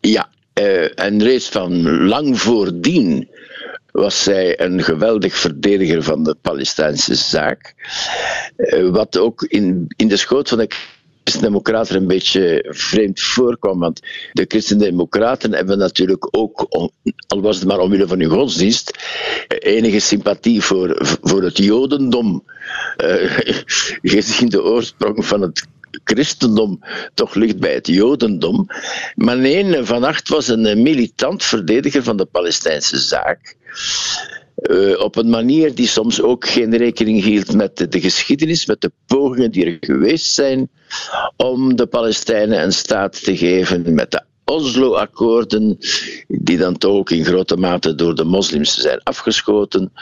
Ja, 0.00 0.28
eh, 0.52 0.98
en 1.00 1.22
reeds 1.22 1.48
van 1.48 2.00
lang 2.06 2.40
voordien 2.40 3.28
was 3.96 4.22
zij 4.22 4.60
een 4.60 4.82
geweldig 4.82 5.36
verdediger 5.36 6.02
van 6.02 6.22
de 6.22 6.36
Palestijnse 6.40 7.14
zaak. 7.14 7.74
Eh, 8.56 8.88
wat 8.88 9.18
ook 9.18 9.42
in, 9.42 9.84
in 9.96 10.08
de 10.08 10.16
schoot 10.16 10.48
van 10.48 10.58
de 10.58 10.70
Christen-Democraten 11.24 11.96
een 11.96 12.06
beetje 12.06 12.66
vreemd 12.68 13.20
voorkwam. 13.20 13.78
Want 13.78 14.00
de 14.32 14.44
Christen-Democraten 14.48 15.52
hebben 15.52 15.78
natuurlijk 15.78 16.28
ook, 16.30 16.66
al 17.26 17.40
was 17.40 17.56
het 17.56 17.68
maar 17.68 17.78
omwille 17.78 18.06
van 18.06 18.20
hun 18.20 18.30
godsdienst, 18.30 18.98
enige 19.48 20.00
sympathie 20.00 20.62
voor, 20.62 20.96
voor 21.22 21.42
het 21.42 21.58
Jodendom. 21.58 22.44
Eh, 22.96 23.38
gezien 24.16 24.48
de 24.48 24.62
oorsprong 24.62 25.26
van 25.26 25.40
het 25.40 25.66
christendom 26.04 26.80
toch 27.14 27.34
ligt 27.34 27.58
bij 27.58 27.74
het 27.74 27.86
jodendom. 27.86 28.66
Maar 29.14 29.36
nee, 29.36 29.84
Van 29.84 30.04
Acht 30.04 30.28
was 30.28 30.48
een 30.48 30.82
militant 30.82 31.44
verdediger 31.44 32.02
van 32.02 32.16
de 32.16 32.24
Palestijnse 32.24 32.98
zaak. 32.98 33.55
Eh, 34.56 35.00
op 35.00 35.16
een 35.16 35.28
manier 35.28 35.74
die 35.74 35.86
soms 35.86 36.22
ook 36.22 36.48
geen 36.48 36.76
rekening 36.76 37.22
hield 37.22 37.54
met 37.54 37.76
de, 37.76 37.88
de 37.88 38.00
geschiedenis, 38.00 38.66
met 38.66 38.80
de 38.80 38.92
pogingen 39.06 39.50
die 39.50 39.64
er 39.64 39.76
geweest 39.80 40.34
zijn 40.34 40.70
om 41.36 41.76
de 41.76 41.86
Palestijnen 41.86 42.62
een 42.62 42.72
staat 42.72 43.24
te 43.24 43.36
geven, 43.36 43.94
met 43.94 44.10
de 44.10 44.22
Oslo-akkoorden, 44.44 45.78
die 46.28 46.56
dan 46.58 46.78
toch 46.78 46.92
ook 46.92 47.10
in 47.10 47.24
grote 47.24 47.56
mate 47.56 47.94
door 47.94 48.14
de 48.14 48.24
moslims 48.24 48.74
zijn 48.74 49.00
afgeschoten. 49.02 49.92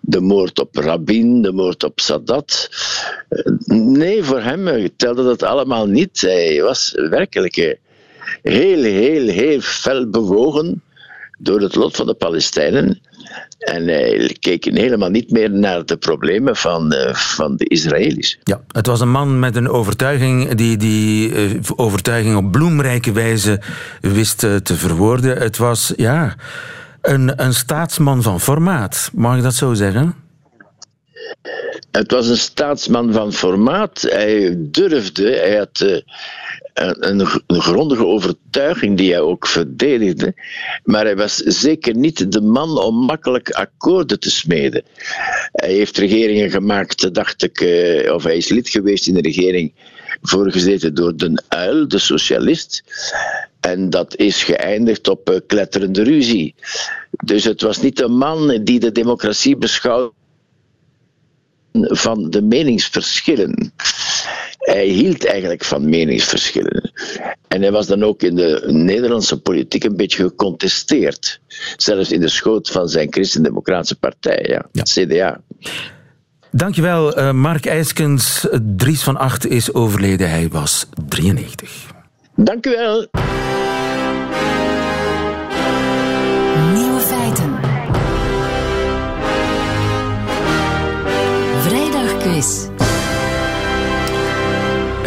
De 0.00 0.20
moord 0.20 0.60
op 0.60 0.76
Rabin, 0.76 1.42
de 1.42 1.52
moord 1.52 1.84
op 1.84 2.00
Sadat. 2.00 2.68
Eh, 3.28 3.52
Nee, 3.66 4.22
voor 4.22 4.40
hem 4.40 4.68
eh, 4.68 4.88
telde 4.96 5.24
dat 5.24 5.42
allemaal 5.42 5.86
niet. 5.86 6.20
Hij 6.20 6.62
was 6.62 6.92
werkelijk 6.94 7.54
heel, 8.42 8.82
heel, 8.82 9.26
heel 9.26 9.60
fel 9.60 10.10
bewogen 10.10 10.82
door 11.42 11.60
het 11.60 11.74
lot 11.74 11.96
van 11.96 12.06
de 12.06 12.14
Palestijnen. 12.14 13.00
En 13.58 13.88
hij 13.88 14.36
keek 14.40 14.64
helemaal 14.64 15.10
niet 15.10 15.30
meer 15.30 15.50
naar 15.50 15.84
de 15.84 15.96
problemen 15.96 16.56
van, 16.56 16.92
eh, 16.92 17.14
van 17.14 17.56
de 17.56 17.64
Israëli's. 17.64 18.38
Ja, 18.42 18.60
het 18.68 18.86
was 18.86 19.00
een 19.00 19.10
man 19.10 19.38
met 19.38 19.56
een 19.56 19.68
overtuiging 19.68 20.54
die 20.54 20.76
die 20.76 21.34
eh, 21.34 21.50
overtuiging 21.76 22.36
op 22.36 22.50
bloemrijke 22.50 23.12
wijze 23.12 23.60
wist 24.00 24.44
eh, 24.44 24.56
te 24.56 24.74
verwoorden. 24.74 25.38
Het 25.38 25.56
was, 25.56 25.92
ja, 25.96 26.34
een, 27.00 27.42
een 27.44 27.54
staatsman 27.54 28.22
van 28.22 28.40
formaat. 28.40 29.10
Mag 29.12 29.36
ik 29.36 29.42
dat 29.42 29.54
zo 29.54 29.74
zeggen? 29.74 30.14
Het 31.90 32.10
was 32.10 32.28
een 32.28 32.36
staatsman 32.36 33.12
van 33.12 33.32
formaat. 33.32 34.06
Hij 34.08 34.56
durfde, 34.58 35.30
hij 35.30 35.56
had 35.56 36.02
een, 36.74 37.20
een, 37.46 37.60
grondige 37.60 38.06
overtuiging 38.06 38.96
die 38.96 39.12
hij 39.12 39.20
ook 39.20 39.46
verdedigde. 39.46 40.34
Maar 40.84 41.04
hij 41.04 41.16
was 41.16 41.36
zeker 41.36 41.96
niet 41.96 42.32
de 42.32 42.40
man 42.40 42.78
om 42.78 43.04
makkelijk 43.04 43.50
akkoorden 43.50 44.20
te 44.20 44.30
smeden. 44.30 44.82
Hij 45.52 45.72
heeft 45.72 45.98
regeringen 45.98 46.50
gemaakt, 46.50 47.14
dacht 47.14 47.42
ik, 47.42 47.60
eh, 47.60 48.14
of 48.14 48.22
hij 48.22 48.36
is 48.36 48.48
lid 48.48 48.68
geweest 48.68 49.06
in 49.06 49.14
de 49.14 49.20
regering 49.20 49.72
voorgezeten 50.22 50.94
door 50.94 51.16
Den 51.16 51.42
Uil, 51.48 51.88
de 51.88 51.98
socialist. 51.98 52.82
En 53.60 53.90
dat 53.90 54.16
is 54.16 54.44
geëindigd 54.44 55.08
op 55.08 55.30
eh, 55.30 55.40
kletterende 55.46 56.02
ruzie. 56.02 56.54
Dus 57.24 57.44
het 57.44 57.60
was 57.60 57.80
niet 57.80 58.00
een 58.00 58.16
man 58.16 58.64
die 58.64 58.80
de 58.80 58.92
democratie 58.92 59.56
beschouwde 59.56 60.12
van 61.72 62.30
de 62.30 62.42
meningsverschillen. 62.42 63.72
Hij 64.62 64.86
hield 64.86 65.26
eigenlijk 65.26 65.64
van 65.64 65.88
meningsverschillen. 65.88 66.92
En 67.48 67.62
hij 67.62 67.72
was 67.72 67.86
dan 67.86 68.02
ook 68.02 68.22
in 68.22 68.34
de 68.34 68.62
Nederlandse 68.66 69.40
politiek 69.40 69.84
een 69.84 69.96
beetje 69.96 70.22
gecontesteerd. 70.22 71.40
Zelfs 71.76 72.12
in 72.12 72.20
de 72.20 72.28
schoot 72.28 72.68
van 72.68 72.88
zijn 72.88 73.12
Christen-Democratische 73.12 73.98
partij, 73.98 74.44
ja. 74.48 74.68
Ja. 74.72 74.82
CDA. 74.82 75.40
Dankjewel, 76.50 77.14
eh 77.14 77.32
Mark 77.32 77.66
IJskens. 77.66 78.46
Dries 78.76 79.02
van 79.02 79.16
Acht 79.16 79.46
is 79.46 79.74
overleden. 79.74 80.30
Hij 80.30 80.48
was 80.48 80.86
93. 81.08 81.90
Dank 82.36 82.66
u 82.66 82.70
wel. 82.70 83.06
Nieuwe 86.74 87.00
feiten. 87.00 87.58
Vrijdagquiz. 91.60 92.71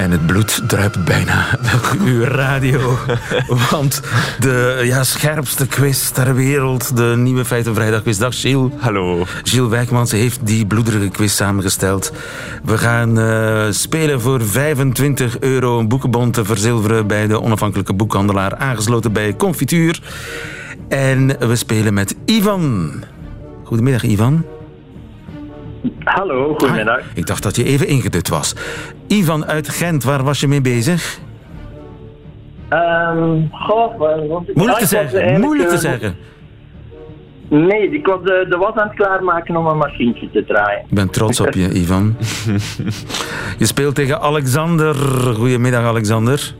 En 0.06 0.12
het 0.12 0.26
bloed 0.26 0.62
druipt 0.68 1.06
bijna 1.06 1.48
op 1.76 1.96
uw 2.06 2.24
radio. 2.24 2.98
Want 3.72 4.02
de 4.40 4.82
ja, 4.84 5.04
scherpste 5.04 5.68
quiz 5.68 6.10
ter 6.10 6.36
wereld, 6.36 6.98
de 6.98 7.14
nieuwe 7.18 7.46
Feiten 7.46 7.76
Vrijdagquiz. 7.76 8.18
Dag 8.18 8.40
Gilles. 8.40 8.72
Hallo. 8.78 9.24
Gilles 9.44 9.70
Wijkmans 9.70 10.12
heeft 10.12 10.46
die 10.48 10.66
bloederige 10.66 11.10
quiz 11.10 11.34
samengesteld. 11.34 12.14
We 12.64 12.78
gaan 12.78 13.20
eh, 13.20 13.66
spelen 13.70 14.22
voor 14.22 14.42
25 14.42 15.40
euro 15.40 15.80
een 15.80 15.88
boekenbon 15.88 16.32
te 16.32 16.46
verzilveren 16.46 17.08
bij 17.08 17.28
de 17.28 17.42
onafhankelijke 17.42 17.94
boekhandelaar, 17.94 18.56
aangesloten 18.56 19.14
bij 19.14 19.36
Confituur. 19.36 20.02
En 20.88 21.28
we 21.40 21.56
spelen 21.56 21.94
met 21.94 22.16
Ivan. 22.26 22.92
Goedemiddag, 23.64 24.04
Ivan. 24.04 24.46
Hallo, 26.04 26.56
goedemiddag. 26.58 27.00
Ah, 27.00 27.06
ik 27.14 27.26
dacht 27.26 27.44
dat 27.44 27.56
je 27.56 27.64
even 27.64 27.88
ingedut 27.88 28.30
was. 28.30 28.54
Ivan 29.08 29.46
uit 29.46 29.70
Gent, 29.70 30.04
waar 30.04 30.24
was 30.24 30.40
je 30.40 30.48
mee 30.48 30.62
bezig? 30.62 31.20
Ehm 32.70 33.42
goh? 33.52 34.00
Moeilijk 34.54 34.80
te 34.80 34.86
zeggen, 34.86 35.20
eigenlijk, 35.20 35.46
moeilijk 35.46 35.70
te 35.70 35.76
eh, 35.76 35.82
zeggen. 35.82 36.16
Nee, 37.50 37.90
ik 37.90 38.06
was 38.06 38.24
de, 38.24 38.46
de 38.50 38.58
was 38.58 38.74
aan 38.76 38.88
het 38.88 38.96
klaarmaken 38.96 39.56
om 39.56 39.68
een 39.68 39.78
machientje 39.78 40.30
te 40.32 40.44
draaien. 40.46 40.80
Ik 40.80 40.96
ben 40.96 41.10
trots 41.10 41.40
op 41.40 41.54
je, 41.54 41.74
Ivan. 41.74 42.16
Je 43.60 43.66
speelt 43.66 43.96
tegen 43.96 44.22
Alexander. 44.22 44.96
Goedemiddag, 45.36 45.84
Alexander. 45.84 46.54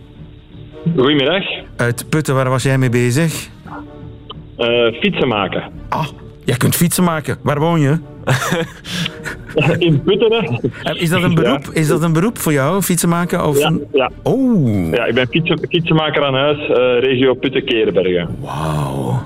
Goedemiddag. 0.96 1.44
Uit 1.76 2.10
Putten, 2.10 2.36
waar 2.36 2.50
was 2.50 2.64
jij 2.64 2.78
mee 2.78 2.90
bezig? 2.90 3.48
Eh, 4.58 4.94
fietsen 5.02 5.28
maken. 5.28 5.64
Ah, 5.90 6.08
jij 6.44 6.58
kunt 6.58 6.76
fietsen 6.76 7.04
maken. 7.04 7.38
Waar 7.42 7.60
woon 7.60 7.80
je? 7.80 7.98
In 9.80 10.02
Putten, 10.04 10.60
Is 10.96 11.10
dat 11.10 11.24
een 11.24 11.36
beroep? 11.36 11.70
Is 11.74 11.88
dat 11.88 12.02
een 12.02 12.14
beroep 12.14 12.38
voor 12.38 12.54
jou, 12.54 12.82
fietsen 12.82 13.10
maken? 13.10 13.48
Of 13.48 13.60
Ja, 13.60 13.74
ja. 13.94 14.12
Oh, 14.24 14.92
ja, 14.92 15.06
ik 15.06 15.16
ben 15.16 15.28
fietsen, 15.28 15.60
fietsenmaker 15.70 16.24
aan 16.26 16.34
huis, 16.34 16.58
eh, 16.58 17.00
regio 17.00 17.34
Putten-Kerenbergen. 17.34 18.36
wauw. 18.40 19.22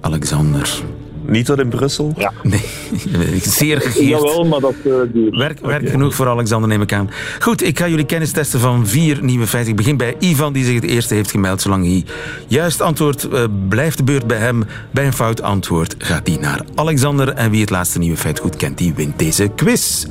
Alexander. 0.00 0.82
Niet 1.30 1.46
tot 1.46 1.58
in 1.58 1.68
Brussel? 1.68 2.14
Ja. 2.16 2.32
Nee, 2.42 2.60
zeer 3.42 3.80
gegeerd. 3.80 4.06
Jawel, 4.06 4.44
maar 4.44 4.60
dat 4.60 4.74
uh, 4.84 4.94
duurt. 5.12 5.36
Werk, 5.36 5.60
werk 5.60 5.88
genoeg 5.88 6.14
voor 6.14 6.28
Alexander, 6.28 6.68
neem 6.68 6.82
ik 6.82 6.92
aan. 6.92 7.10
Goed, 7.38 7.62
ik 7.62 7.78
ga 7.78 7.88
jullie 7.88 8.04
kennis 8.04 8.32
testen 8.32 8.60
van 8.60 8.86
vier 8.86 9.22
nieuwe 9.22 9.46
feiten. 9.46 9.70
Ik 9.70 9.76
begin 9.76 9.96
bij 9.96 10.16
Ivan, 10.18 10.52
die 10.52 10.64
zich 10.64 10.74
het 10.74 10.84
eerste 10.84 11.14
heeft 11.14 11.30
gemeld. 11.30 11.60
Zolang 11.60 11.84
hij 11.84 12.04
juist 12.46 12.80
antwoord 12.80 13.28
eh, 13.28 13.44
blijft 13.68 13.96
de 13.96 14.04
beurt 14.04 14.26
bij 14.26 14.38
hem. 14.38 14.64
Bij 14.90 15.06
een 15.06 15.12
fout 15.12 15.42
antwoord 15.42 15.94
gaat 15.98 16.24
die 16.24 16.38
naar 16.38 16.64
Alexander. 16.74 17.28
En 17.28 17.50
wie 17.50 17.60
het 17.60 17.70
laatste 17.70 17.98
nieuwe 17.98 18.16
feit 18.16 18.38
goed 18.38 18.56
kent, 18.56 18.78
die 18.78 18.94
wint 18.94 19.18
deze 19.18 19.50
quiz. 19.56 20.06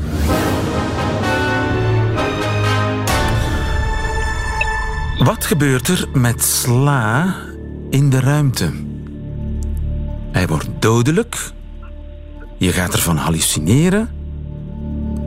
Wat 5.17 5.45
gebeurt 5.45 5.87
er 5.87 6.07
met 6.13 6.43
sla 6.43 7.35
in 7.89 8.09
de 8.09 8.19
ruimte? 8.19 8.88
Hij 10.31 10.47
wordt 10.47 10.69
dodelijk. 10.79 11.51
Je 12.57 12.71
gaat 12.71 12.93
ervan 12.93 13.17
hallucineren. 13.17 14.09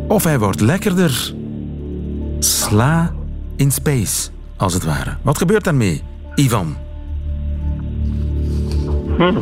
Of 0.09 0.25
hij 0.25 0.39
wordt 0.39 0.61
lekkerder. 0.61 1.35
Sla 2.39 3.13
in 3.57 3.71
space, 3.71 4.31
als 4.57 4.75
het 4.75 4.85
ware. 4.85 5.17
Wat 5.23 5.39
gebeurt 5.39 5.65
daarmee, 5.65 6.03
Ivan? 6.35 6.77
Hm. 9.17 9.41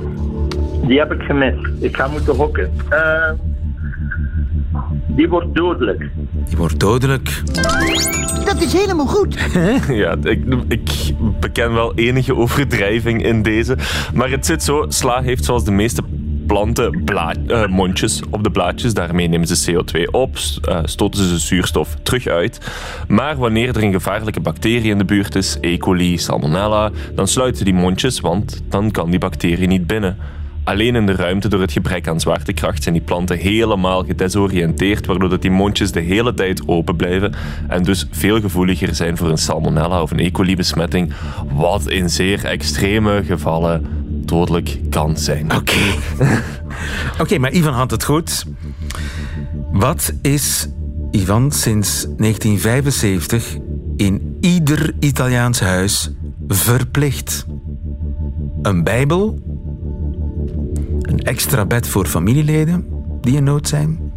Die 0.87 0.99
heb 0.99 1.13
ik 1.13 1.23
gemist. 1.23 1.69
Ik 1.79 1.97
ga 1.97 2.09
moeten 2.09 2.35
hokken. 2.35 2.73
Eh, 2.89 3.31
die 5.07 5.29
wordt 5.29 5.55
dodelijk. 5.55 6.11
Die 6.51 6.59
wordt 6.59 6.81
dodelijk. 6.81 7.43
Dat 8.45 8.63
is 8.63 8.73
helemaal 8.73 9.07
goed. 9.07 9.37
Ja, 9.89 10.17
ik, 10.23 10.45
ik 10.69 10.91
beken 11.41 11.73
wel 11.73 11.95
enige 11.95 12.37
overdrijving 12.37 13.25
in 13.25 13.43
deze. 13.43 13.77
Maar 14.15 14.31
het 14.31 14.47
zit 14.47 14.63
zo, 14.63 14.85
sla 14.89 15.23
heeft 15.23 15.45
zoals 15.45 15.65
de 15.65 15.71
meeste 15.71 16.03
planten 16.47 17.05
eh, 17.05 17.67
mondjes 17.67 18.23
op 18.31 18.45
de 18.45 18.51
blaadjes. 18.51 18.95
Daarmee 18.95 19.29
nemen 19.29 19.47
ze 19.47 19.73
CO2 19.73 20.11
op, 20.11 20.37
eh, 20.63 20.79
stoten 20.85 21.29
ze 21.29 21.39
zuurstof 21.39 21.97
terug 22.03 22.27
uit. 22.27 22.61
Maar 23.09 23.37
wanneer 23.37 23.69
er 23.77 23.83
een 23.83 23.93
gevaarlijke 23.93 24.41
bacterie 24.41 24.91
in 24.91 24.99
de 24.99 25.05
buurt 25.05 25.35
is, 25.35 25.57
E. 25.61 25.77
coli, 25.77 26.19
salmonella, 26.19 26.91
dan 27.15 27.29
sluiten 27.29 27.65
die 27.65 27.75
mondjes, 27.75 28.21
want 28.21 28.63
dan 28.69 28.91
kan 28.91 29.11
die 29.11 29.19
bacterie 29.19 29.67
niet 29.67 29.87
binnen. 29.87 30.17
Alleen 30.65 30.95
in 30.95 31.07
de 31.07 31.15
ruimte 31.15 31.49
door 31.49 31.61
het 31.61 31.73
gebrek 31.73 32.09
aan 32.09 32.21
zwaartekracht 32.21 32.83
zijn 32.83 32.95
die 32.95 33.05
planten 33.05 33.39
helemaal 33.39 34.05
gedesoriënteerd, 34.05 35.07
waardoor 35.07 35.29
dat 35.29 35.43
die 35.43 35.51
mondjes 35.51 35.93
de 35.93 36.01
hele 36.01 36.35
tijd 36.35 36.69
open 36.69 36.97
blijven 36.97 37.35
en 37.69 37.83
dus 37.83 38.07
veel 38.11 38.41
gevoeliger 38.41 38.95
zijn 38.95 39.17
voor 39.17 39.29
een 39.29 39.39
salmonella 39.39 40.03
of 40.03 40.11
een 40.11 40.19
E. 40.19 40.31
coli 40.31 40.57
besmetting, 40.57 41.13
wat 41.53 41.89
in 41.89 42.11
zeer 42.11 42.45
extreme 42.45 43.23
gevallen 43.27 43.87
dodelijk 44.09 44.79
kan 44.91 45.17
zijn. 45.17 45.55
Oké. 45.55 45.81
Oké, 47.23 47.39
maar 47.39 47.53
Ivan 47.53 47.73
had 47.73 47.91
het 47.91 48.05
goed. 48.05 48.45
Wat 49.73 50.13
is 50.23 50.69
Ivan 51.11 51.53
sinds 51.53 52.07
1975 52.17 53.57
in 53.97 54.37
ieder 54.41 54.93
Italiaans 54.99 55.61
huis 55.61 56.11
verplicht? 56.49 57.47
Een 58.63 58.85
Bijbel? 58.85 59.39
Een 61.21 61.27
extra 61.27 61.67
bed 61.67 61.89
voor 61.89 62.07
familieleden 62.07 62.87
die 63.21 63.37
in 63.37 63.45
nood 63.45 63.69
zijn? 63.69 64.13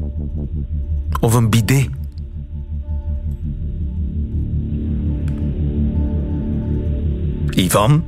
Of 1.19 1.33
een 1.33 1.49
bidet? 1.49 1.89
Ivan? 7.49 8.03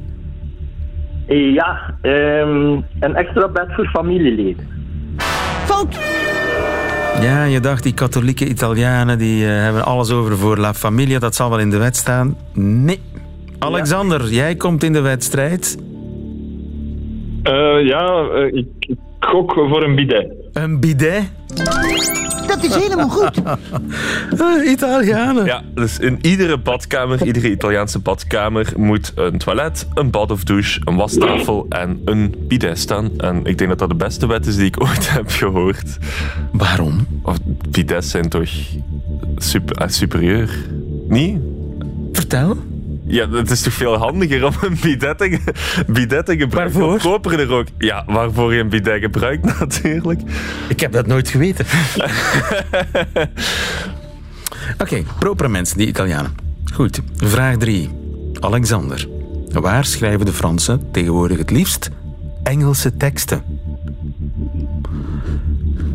Ja, 1.28 1.96
ehm, 2.02 2.82
een 3.00 3.16
extra 3.16 3.48
bed 3.48 3.68
voor 3.76 3.88
familieleden. 3.88 4.68
Fout. 5.66 6.00
Ja, 7.22 7.44
je 7.44 7.60
dacht 7.60 7.84
die 7.84 7.94
katholieke 7.94 8.48
Italianen 8.48 9.18
die 9.18 9.46
eh, 9.46 9.62
hebben 9.62 9.86
alles 9.86 10.12
over 10.12 10.38
voor 10.38 10.58
La 10.58 10.74
Familia. 10.74 11.20
Dat 11.20 11.36
zal 11.36 11.50
wel 11.50 11.60
in 11.60 11.70
de 11.70 11.78
wet 11.78 11.96
staan. 11.96 12.38
Nee. 12.54 13.02
Alexander, 13.60 14.30
jij 14.30 14.56
komt 14.56 14.84
in 14.84 14.94
de 14.94 15.02
wedstrijd. 15.02 15.78
Eh, 17.46 17.88
ja, 17.88 18.28
eh, 18.28 18.54
ik, 18.54 18.68
ik 18.80 18.98
gok 19.20 19.54
voor 19.54 19.84
een 19.84 19.96
bidet. 19.96 20.28
Een 20.54 20.80
bidet? 20.80 21.32
Dat 22.48 22.64
is 22.64 22.76
helemaal 22.76 23.10
goed. 23.10 23.42
Eh, 23.44 24.72
Italianen. 24.74 25.46
Ja, 25.46 25.62
dus 25.74 26.00
in 26.00 26.18
iedere 26.22 26.58
badkamer, 26.58 27.26
iedere 27.26 27.50
Italiaanse 27.52 28.00
badkamer, 28.00 28.74
moet 28.78 29.12
een 29.16 29.38
toilet, 29.38 29.88
een 29.94 30.12
bad 30.12 30.32
of 30.32 30.44
douche, 30.44 30.82
een 30.84 30.96
wastafel 30.96 31.66
en 31.70 32.02
een 32.06 32.36
bidet 32.48 32.80
staan. 32.80 33.12
En 33.18 33.46
ik 33.46 33.58
denk 33.58 33.70
dat 33.70 33.80
dat 33.80 33.90
de 33.90 33.96
beste 33.96 34.28
wet 34.28 34.46
is 34.46 34.56
die 34.56 34.66
ik 34.66 34.82
ooit 34.88 35.10
heb 35.10 35.30
gehoord. 35.30 35.98
Waarom? 36.52 37.08
Of 37.24 37.38
bidets 37.70 38.10
zijn 38.10 38.30
toch 38.30 38.50
super, 39.38 39.76
eh, 39.78 39.88
superieur? 39.88 40.50
Niet? 41.08 41.38
Vertel. 42.12 42.58
Ja, 43.08 43.30
het 43.30 43.52
is 43.52 43.62
toch 43.62 43.74
veel 43.74 43.96
handiger 43.98 44.46
om 44.46 44.54
een 44.62 44.78
bidet 44.82 45.18
te, 45.18 45.40
bidet 45.88 46.26
te 46.26 46.38
gebruiken. 46.38 46.80
Waarvoor? 46.80 47.00
Goedkoper 47.00 47.40
er 47.40 47.52
ook. 47.52 47.68
Ja, 47.78 48.04
waarvoor 48.08 48.54
je 48.54 48.60
een 48.60 48.70
bidet 48.70 49.02
gebruikt 49.02 49.46
natuurlijk. 49.60 50.22
Ik 50.68 50.80
heb 50.80 50.92
dat 50.92 51.08
nooit 51.08 51.30
geweten. 51.30 51.66
Oké, 54.82 55.04
propere 55.20 55.50
mensen, 55.50 55.78
die 55.78 55.88
Italianen. 55.88 56.36
Goed, 56.74 57.02
vraag 57.16 57.58
3. 57.58 57.90
Alexander, 58.40 59.08
waar 59.52 59.86
schrijven 59.86 60.26
de 60.26 60.34
Fransen 60.34 60.92
tegenwoordig 60.92 61.38
het 61.38 61.52
liefst 61.52 61.90
Engelse 62.44 62.98
teksten? 62.98 63.44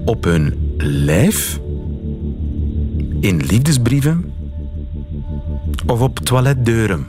Op 0.05 0.25
hun 0.25 0.75
lijf? 0.79 1.61
In 3.21 3.37
liefdesbrieven? 3.37 4.33
Of 5.87 6.01
op 6.01 6.19
toiletdeuren? 6.19 7.07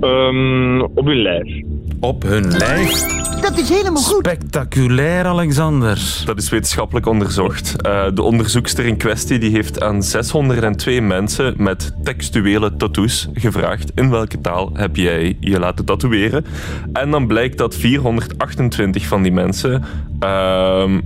Ehm, 0.00 0.80
op 0.80 1.06
uw 1.06 1.22
lijf. 1.22 1.62
Op 2.00 2.22
hun 2.22 2.56
lijf? 2.56 3.24
Dat 3.40 3.58
is 3.58 3.68
helemaal 3.68 4.02
goed. 4.02 4.26
Spectaculair, 4.26 5.24
Alexander. 5.24 6.22
Dat 6.24 6.38
is 6.38 6.48
wetenschappelijk 6.48 7.06
onderzocht. 7.06 7.82
Eh, 7.82 8.04
de 8.14 8.22
onderzoekster 8.22 8.84
in 8.86 8.96
kwestie 8.96 9.38
die 9.38 9.50
heeft 9.50 9.82
aan 9.82 10.02
602 10.02 11.00
mensen 11.02 11.54
met 11.56 11.94
textuele 12.02 12.76
tattoos 12.76 13.28
gevraagd 13.32 13.92
in 13.94 14.10
welke 14.10 14.40
taal 14.40 14.70
heb 14.72 14.96
jij 14.96 15.36
je 15.40 15.58
laten 15.58 15.84
tatoeëren. 15.84 16.44
En 16.92 17.10
dan 17.10 17.26
blijkt 17.26 17.58
dat 17.58 17.74
428 17.74 19.06
van 19.06 19.22
die 19.22 19.32
mensen... 19.32 19.84
ehm, 20.20 21.00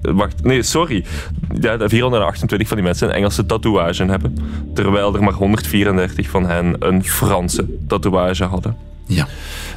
wacht, 0.00 0.44
nee, 0.44 0.62
sorry. 0.62 1.04
Ja, 1.60 1.76
de 1.76 1.88
428 1.88 2.68
van 2.68 2.76
die 2.76 2.86
mensen 2.86 3.08
een 3.08 3.14
Engelse 3.14 3.46
tatoeage 3.46 4.04
hebben. 4.04 4.36
Terwijl 4.74 5.14
er 5.14 5.22
maar 5.22 5.32
134 5.32 6.30
van 6.30 6.46
hen 6.46 6.76
een 6.78 7.04
Franse 7.04 7.66
tatoeage 7.86 8.44
hadden. 8.44 8.76
Ja. 9.06 9.26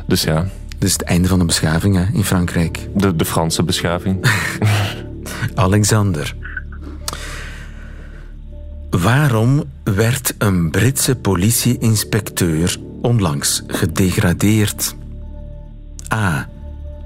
Dus 0.06 0.24
ja, 0.24 0.48
Dit 0.70 0.88
is 0.88 0.94
het 0.94 1.02
einde 1.02 1.28
van 1.28 1.40
de 1.40 1.46
beschaving 1.46 1.96
hè, 1.96 2.06
in 2.14 2.24
Frankrijk. 2.24 2.88
de, 2.96 3.16
de 3.16 3.26
Franse 3.26 3.64
beschaving. 3.64 4.26
Alexander. 5.56 6.36
Waarom 8.90 9.64
werd 9.84 10.36
een 10.38 10.72
Britse 10.72 11.16
politieinspecteur 11.16 12.78
onlangs 13.02 13.64
gedegradeerd? 13.68 14.96
A. 16.14 16.50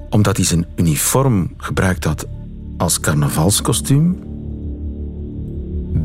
Omdat 0.10 0.38
hij 0.38 0.46
zijn 0.46 0.66
uniform 0.76 1.54
gebruikt 1.58 2.04
had 2.04 2.28
als 2.82 3.00
carnavalskostuum. 3.00 4.20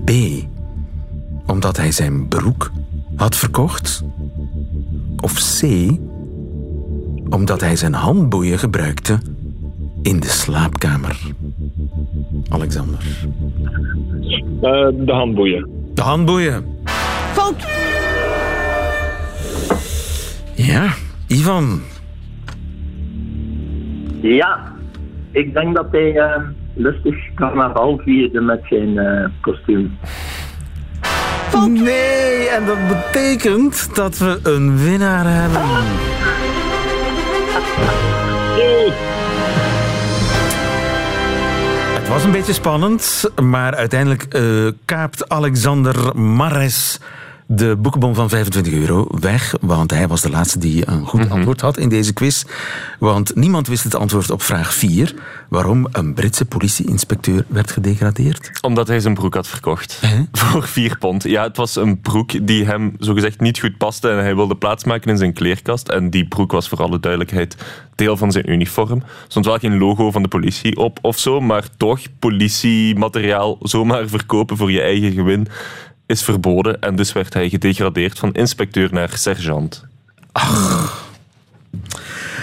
B. 0.05 0.11
Omdat 1.47 1.77
hij 1.77 1.93
zijn 1.93 2.29
broek 2.29 2.71
had 3.17 3.37
verkocht. 3.37 4.05
Of 5.17 5.59
C. 5.61 5.91
Omdat 7.29 7.61
hij 7.61 7.77
zijn 7.77 7.95
handboeien 7.95 8.59
gebruikte 8.59 9.19
in 10.03 10.21
de 10.21 10.27
slaapkamer. 10.27 11.21
Alexander. 12.49 12.99
Eh, 14.61 14.89
de 15.05 15.13
handboeien. 15.13 15.69
De 15.95 16.03
handboeien. 16.03 16.65
Fout. 17.33 17.67
Ja, 20.55 20.95
Ivan. 21.27 21.81
Ja, 24.21 24.73
ik 25.31 25.55
denk 25.55 25.75
dat 25.75 25.87
hij 25.91 26.17
eh, 26.17 26.43
lustig 26.77 27.35
carnaval 27.35 28.01
vierde 28.05 28.41
met 28.41 28.61
zijn 28.69 28.99
eh, 28.99 29.29
kostuum. 29.41 29.99
Nee, 31.69 32.49
en 32.49 32.65
dat 32.65 32.89
betekent 32.89 33.95
dat 33.95 34.19
we 34.19 34.39
een 34.43 34.79
winnaar 34.79 35.25
hebben. 35.27 35.63
Het 41.99 42.09
was 42.09 42.25
een 42.25 42.31
beetje 42.31 42.53
spannend, 42.53 43.31
maar 43.43 43.75
uiteindelijk 43.75 44.23
eh, 44.23 44.43
kaapt 44.85 45.29
Alexander 45.29 46.19
Mares 46.19 47.01
de 47.47 47.77
boekenbon 47.77 48.15
van 48.15 48.29
25 48.29 48.73
euro 48.73 49.07
weg. 49.21 49.55
Want 49.61 49.91
hij 49.91 50.09
was 50.09 50.21
de 50.21 50.31
laatste 50.31 50.59
die 50.59 50.89
een 50.89 51.07
goed 51.07 51.31
antwoord 51.31 51.61
had 51.61 51.79
in 51.79 51.89
deze 51.89 52.13
quiz. 52.13 52.45
Want 52.99 53.35
niemand 53.35 53.69
wist 53.69 53.85
het 53.85 53.95
antwoord 53.95 54.31
op 54.31 54.43
vraag 54.43 54.75
4. 54.75 55.15
Waarom 55.49 55.87
een 55.93 56.15
Britse 56.15 56.45
politieinspecteur 56.45 57.45
werd 57.49 57.71
gedegradeerd. 57.71 58.51
Omdat 58.61 58.89
hij 58.89 59.01
zijn 59.01 59.15
broek 59.15 59.35
had 59.35 59.49
verkocht. 59.49 60.01
Voor 60.33 60.69
vier 60.69 60.99
pond. 60.99 61.23
Ja, 61.23 61.43
het 61.43 61.57
was 61.57 61.77
een 61.77 62.01
broek 62.01 62.47
die 62.47 62.65
hem 62.65 62.95
zogezegd 62.99 63.41
niet 63.41 63.59
goed 63.59 63.77
paste. 63.77 64.09
En 64.09 64.19
hij 64.19 64.35
wilde 64.35 64.57
plaatsmaken 64.57 65.11
in 65.11 65.19
zijn 65.19 65.33
kleerkast. 65.33 65.89
En 65.89 66.11
die 66.11 66.29
broek 66.29 66.53
was 66.53 66.69
voor 66.69 66.83
alle 66.83 67.01
duidelijkheid 67.01 67.57
deel 67.95 68.17
van 68.17 68.33
zijn 68.33 68.51
uniform. 68.51 69.01
Er 69.01 69.07
stond 69.29 69.47
wel 69.47 69.59
geen 69.59 69.79
logo 69.79 70.11
van 70.11 70.23
de 70.23 70.29
politie 70.29 70.77
op 70.77 70.99
of 71.03 71.19
zo. 71.19 71.41
Maar 71.41 71.65
toch, 71.77 72.01
politiemateriaal 72.19 73.59
zomaar 73.61 74.09
verkopen 74.09 74.57
voor 74.57 74.71
je 74.71 74.81
eigen 74.81 75.13
gewin 75.13 75.49
is 76.07 76.23
verboden. 76.23 76.81
En 76.81 76.97
dus 76.97 77.13
werd 77.13 77.35
hij 77.35 77.49
gedegradeerd 77.49 78.19
van 78.19 78.33
inspecteur 78.33 78.89
naar 78.93 79.11
sergeant. 79.13 79.85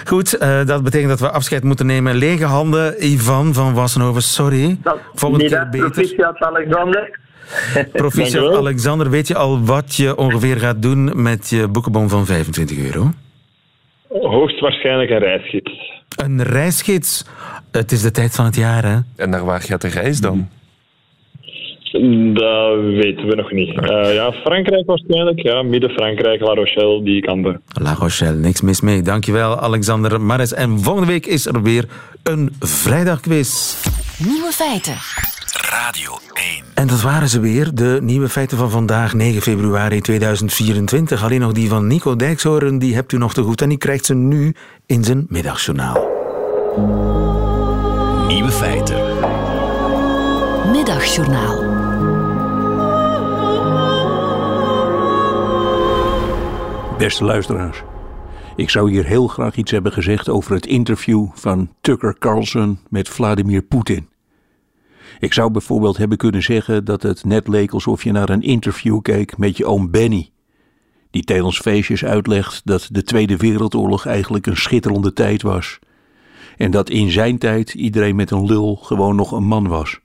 Goed, 0.05 0.37
eh, 0.37 0.65
dat 0.65 0.83
betekent 0.83 1.09
dat 1.09 1.19
we 1.19 1.31
afscheid 1.31 1.63
moeten 1.63 1.85
nemen. 1.85 2.15
Lege 2.15 2.45
handen, 2.45 3.05
Ivan 3.05 3.53
van 3.53 3.73
Wassenhoven, 3.73 4.21
sorry. 4.21 4.77
Volgende 5.13 5.43
Niet 5.43 5.53
keer 5.53 5.61
dat, 5.61 5.71
beter. 5.71 5.89
proficiat 5.91 6.37
Alexander. 6.39 7.19
Proficiat. 7.91 8.55
Alexander, 8.55 9.09
weet 9.09 9.27
je 9.27 9.35
al 9.35 9.63
wat 9.63 9.95
je 9.95 10.17
ongeveer 10.17 10.57
gaat 10.57 10.81
doen 10.81 11.21
met 11.21 11.49
je 11.49 11.67
boekenbon 11.67 12.09
van 12.09 12.25
25 12.25 12.77
euro? 12.77 13.11
Hoogstwaarschijnlijk 14.09 15.09
een 15.09 15.19
reisgids. 15.19 15.71
Een 16.15 16.43
reisgids. 16.43 17.25
Het 17.71 17.91
is 17.91 18.01
de 18.01 18.11
tijd 18.11 18.35
van 18.35 18.45
het 18.45 18.55
jaar, 18.55 18.83
hè? 18.85 18.97
En 19.15 19.29
naar 19.29 19.45
waar 19.45 19.61
gaat 19.61 19.81
de 19.81 19.87
reis 19.87 20.19
dan? 20.19 20.49
Dat 21.93 22.79
weten 22.79 23.27
we 23.27 23.35
nog 23.35 23.51
niet. 23.51 23.69
Uh, 23.69 24.13
ja, 24.13 24.31
Frankrijk 24.31 24.85
waarschijnlijk. 24.85 25.41
Ja, 25.41 25.63
Midden-Frankrijk, 25.63 26.41
La 26.41 26.53
Rochelle, 26.53 27.03
die 27.03 27.21
kanten. 27.21 27.61
La 27.81 27.93
Rochelle, 27.93 28.37
niks 28.37 28.61
mis 28.61 28.81
mee. 28.81 29.01
Dankjewel, 29.01 29.59
Alexander 29.59 30.21
Mares. 30.21 30.53
En 30.53 30.79
volgende 30.79 31.07
week 31.07 31.25
is 31.25 31.45
er 31.45 31.61
weer 31.61 31.85
een 32.23 32.49
vrijdagquiz. 32.59 33.75
Nieuwe 34.25 34.51
feiten. 34.51 34.95
Radio 35.69 36.11
1. 36.33 36.63
En 36.73 36.87
dat 36.87 37.01
waren 37.01 37.29
ze 37.29 37.39
weer, 37.39 37.69
de 37.73 37.99
nieuwe 38.01 38.29
feiten 38.29 38.57
van 38.57 38.69
vandaag, 38.69 39.13
9 39.13 39.41
februari 39.41 40.01
2024. 40.01 41.23
Alleen 41.23 41.39
nog 41.39 41.51
die 41.51 41.69
van 41.69 41.87
Nico 41.87 42.15
Dijkshoorn, 42.15 42.79
die 42.79 42.95
hebt 42.95 43.11
u 43.11 43.17
nog 43.17 43.33
te 43.33 43.41
goed. 43.41 43.61
En 43.61 43.69
die 43.69 43.77
krijgt 43.77 44.05
ze 44.05 44.15
nu 44.15 44.55
in 44.85 45.03
zijn 45.03 45.25
middagjournaal. 45.29 46.07
Nieuwe 48.27 48.51
feiten. 48.51 49.01
Middagjournaal. 50.71 51.72
Beste 57.03 57.23
luisteraars. 57.23 57.83
Ik 58.55 58.69
zou 58.69 58.91
hier 58.91 59.05
heel 59.05 59.27
graag 59.27 59.55
iets 59.55 59.71
hebben 59.71 59.91
gezegd 59.91 60.29
over 60.29 60.53
het 60.53 60.65
interview 60.65 61.27
van 61.33 61.73
Tucker 61.81 62.17
Carlson 62.19 62.79
met 62.89 63.09
Vladimir 63.09 63.61
Poetin. 63.61 64.09
Ik 65.19 65.33
zou 65.33 65.51
bijvoorbeeld 65.51 65.97
hebben 65.97 66.17
kunnen 66.17 66.43
zeggen 66.43 66.85
dat 66.85 67.01
het 67.01 67.25
net 67.25 67.47
leek 67.47 67.71
alsof 67.71 68.03
je 68.03 68.11
naar 68.11 68.29
een 68.29 68.41
interview 68.41 69.01
keek 69.01 69.37
met 69.37 69.57
je 69.57 69.65
oom 69.65 69.91
Benny, 69.91 70.29
die 71.11 71.23
tijdens 71.23 71.59
feestjes 71.59 72.05
uitlegt 72.05 72.61
dat 72.65 72.89
de 72.91 73.03
Tweede 73.03 73.37
Wereldoorlog 73.37 74.05
eigenlijk 74.05 74.47
een 74.47 74.57
schitterende 74.57 75.13
tijd 75.13 75.41
was 75.41 75.79
en 76.57 76.71
dat 76.71 76.89
in 76.89 77.11
zijn 77.11 77.37
tijd 77.37 77.73
iedereen 77.73 78.15
met 78.15 78.31
een 78.31 78.45
lul 78.45 78.75
gewoon 78.75 79.15
nog 79.15 79.31
een 79.31 79.45
man 79.45 79.67
was. 79.67 79.99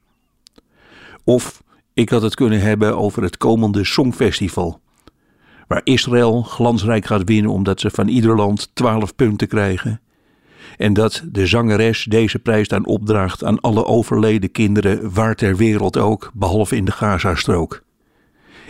Of 1.25 1.63
ik 1.93 2.09
had 2.09 2.23
het 2.23 2.35
kunnen 2.35 2.61
hebben 2.61 2.97
over 2.97 3.23
het 3.23 3.37
komende 3.37 3.85
Songfestival, 3.85 4.81
waar 5.69 5.81
Israël 5.85 6.43
glansrijk 6.43 7.07
gaat 7.07 7.25
winnen 7.25 7.51
omdat 7.51 7.81
ze 7.81 7.91
van 7.91 8.09
ieder 8.09 8.37
land 8.37 8.71
12 8.75 9.15
punten 9.15 9.49
krijgen 9.49 10.01
en 10.79 10.93
dat 10.93 11.23
de 11.33 11.47
zangeres 11.47 12.05
deze 12.05 12.39
prijs 12.39 12.69
dan 12.69 12.87
opdraagt 12.87 13.45
aan 13.45 13.61
alle 13.61 13.85
overleden 13.85 14.51
kinderen 14.51 15.13
waar 15.13 15.35
ter 15.35 15.57
wereld 15.57 15.97
ook, 15.97 16.31
behalve 16.35 16.77
in 16.77 16.85
de 16.85 16.93
Gazastrook. 16.93 17.83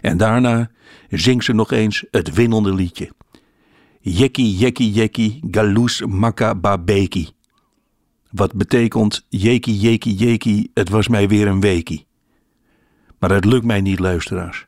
En 0.00 0.16
daarna 0.16 0.70
zingt 1.08 1.44
ze 1.44 1.52
nog 1.52 1.72
eens 1.72 2.04
het 2.10 2.34
winnende 2.34 2.74
liedje. 2.74 3.10
Jekki, 4.00 4.56
jekki, 4.56 4.90
jekki, 4.90 5.40
galus 5.50 6.02
makka 6.06 6.54
babeki. 6.54 7.28
Wat 8.30 8.54
betekent 8.54 9.26
jeki, 9.28 9.72
jeki, 9.72 10.14
jeki, 10.14 10.70
het 10.74 10.88
was 10.88 11.08
mij 11.08 11.28
weer 11.28 11.46
een 11.46 11.60
weekie. 11.60 12.06
Maar 13.18 13.30
het 13.30 13.44
lukt 13.44 13.64
mij 13.64 13.80
niet, 13.80 13.98
luisteraars. 13.98 14.67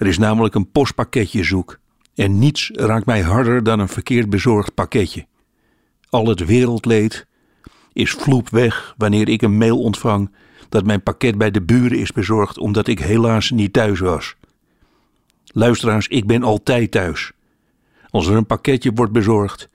Er 0.00 0.06
is 0.06 0.18
namelijk 0.18 0.54
een 0.54 0.70
postpakketje 0.70 1.44
zoek. 1.44 1.78
En 2.14 2.38
niets 2.38 2.70
raakt 2.74 3.06
mij 3.06 3.20
harder 3.20 3.62
dan 3.62 3.78
een 3.78 3.88
verkeerd 3.88 4.30
bezorgd 4.30 4.74
pakketje. 4.74 5.26
Al 6.08 6.26
het 6.26 6.46
wereldleed 6.46 7.26
is 7.92 8.10
vloep 8.10 8.48
weg 8.48 8.94
wanneer 8.96 9.28
ik 9.28 9.42
een 9.42 9.56
mail 9.56 9.78
ontvang 9.78 10.34
dat 10.68 10.84
mijn 10.84 11.02
pakket 11.02 11.38
bij 11.38 11.50
de 11.50 11.62
buren 11.62 11.98
is 11.98 12.12
bezorgd 12.12 12.58
omdat 12.58 12.86
ik 12.86 12.98
helaas 12.98 13.50
niet 13.50 13.72
thuis 13.72 14.00
was. 14.00 14.36
Luisteraars, 15.44 16.08
ik 16.08 16.26
ben 16.26 16.42
altijd 16.42 16.90
thuis. 16.90 17.32
Als 18.10 18.26
er 18.26 18.36
een 18.36 18.46
pakketje 18.46 18.92
wordt 18.94 19.12
bezorgd, 19.12 19.68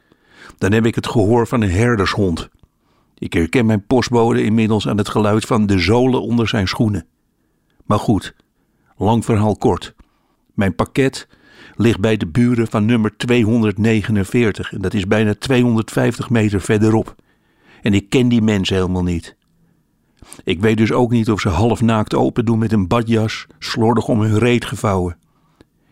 dan 0.57 0.71
heb 0.71 0.85
ik 0.85 0.95
het 0.95 1.07
gehoor 1.07 1.47
van 1.47 1.61
een 1.61 1.71
herdershond. 1.71 2.49
Ik 3.17 3.33
herken 3.33 3.65
mijn 3.65 3.85
postbode 3.85 4.43
inmiddels 4.43 4.87
aan 4.87 4.97
het 4.97 5.09
geluid 5.09 5.45
van 5.45 5.65
de 5.65 5.79
zolen 5.79 6.21
onder 6.21 6.47
zijn 6.47 6.67
schoenen. 6.67 7.05
Maar 7.85 7.99
goed, 7.99 8.35
lang 8.97 9.25
verhaal 9.25 9.57
kort. 9.57 9.95
Mijn 10.55 10.75
pakket 10.75 11.27
ligt 11.75 11.99
bij 11.99 12.17
de 12.17 12.27
buren 12.27 12.67
van 12.67 12.85
nummer 12.85 13.17
249 13.17 14.73
en 14.73 14.81
dat 14.81 14.93
is 14.93 15.07
bijna 15.07 15.35
250 15.35 16.29
meter 16.29 16.61
verderop. 16.61 17.15
En 17.81 17.93
ik 17.93 18.09
ken 18.09 18.27
die 18.27 18.41
mensen 18.41 18.75
helemaal 18.75 19.03
niet. 19.03 19.35
Ik 20.43 20.61
weet 20.61 20.77
dus 20.77 20.91
ook 20.91 21.11
niet 21.11 21.31
of 21.31 21.39
ze 21.41 21.49
half 21.49 21.81
naakt 21.81 22.15
open 22.15 22.45
doen 22.45 22.59
met 22.59 22.71
een 22.71 22.87
badjas, 22.87 23.47
slordig 23.59 24.07
om 24.07 24.21
hun 24.21 24.37
reet 24.37 24.65
gevouwen. 24.65 25.17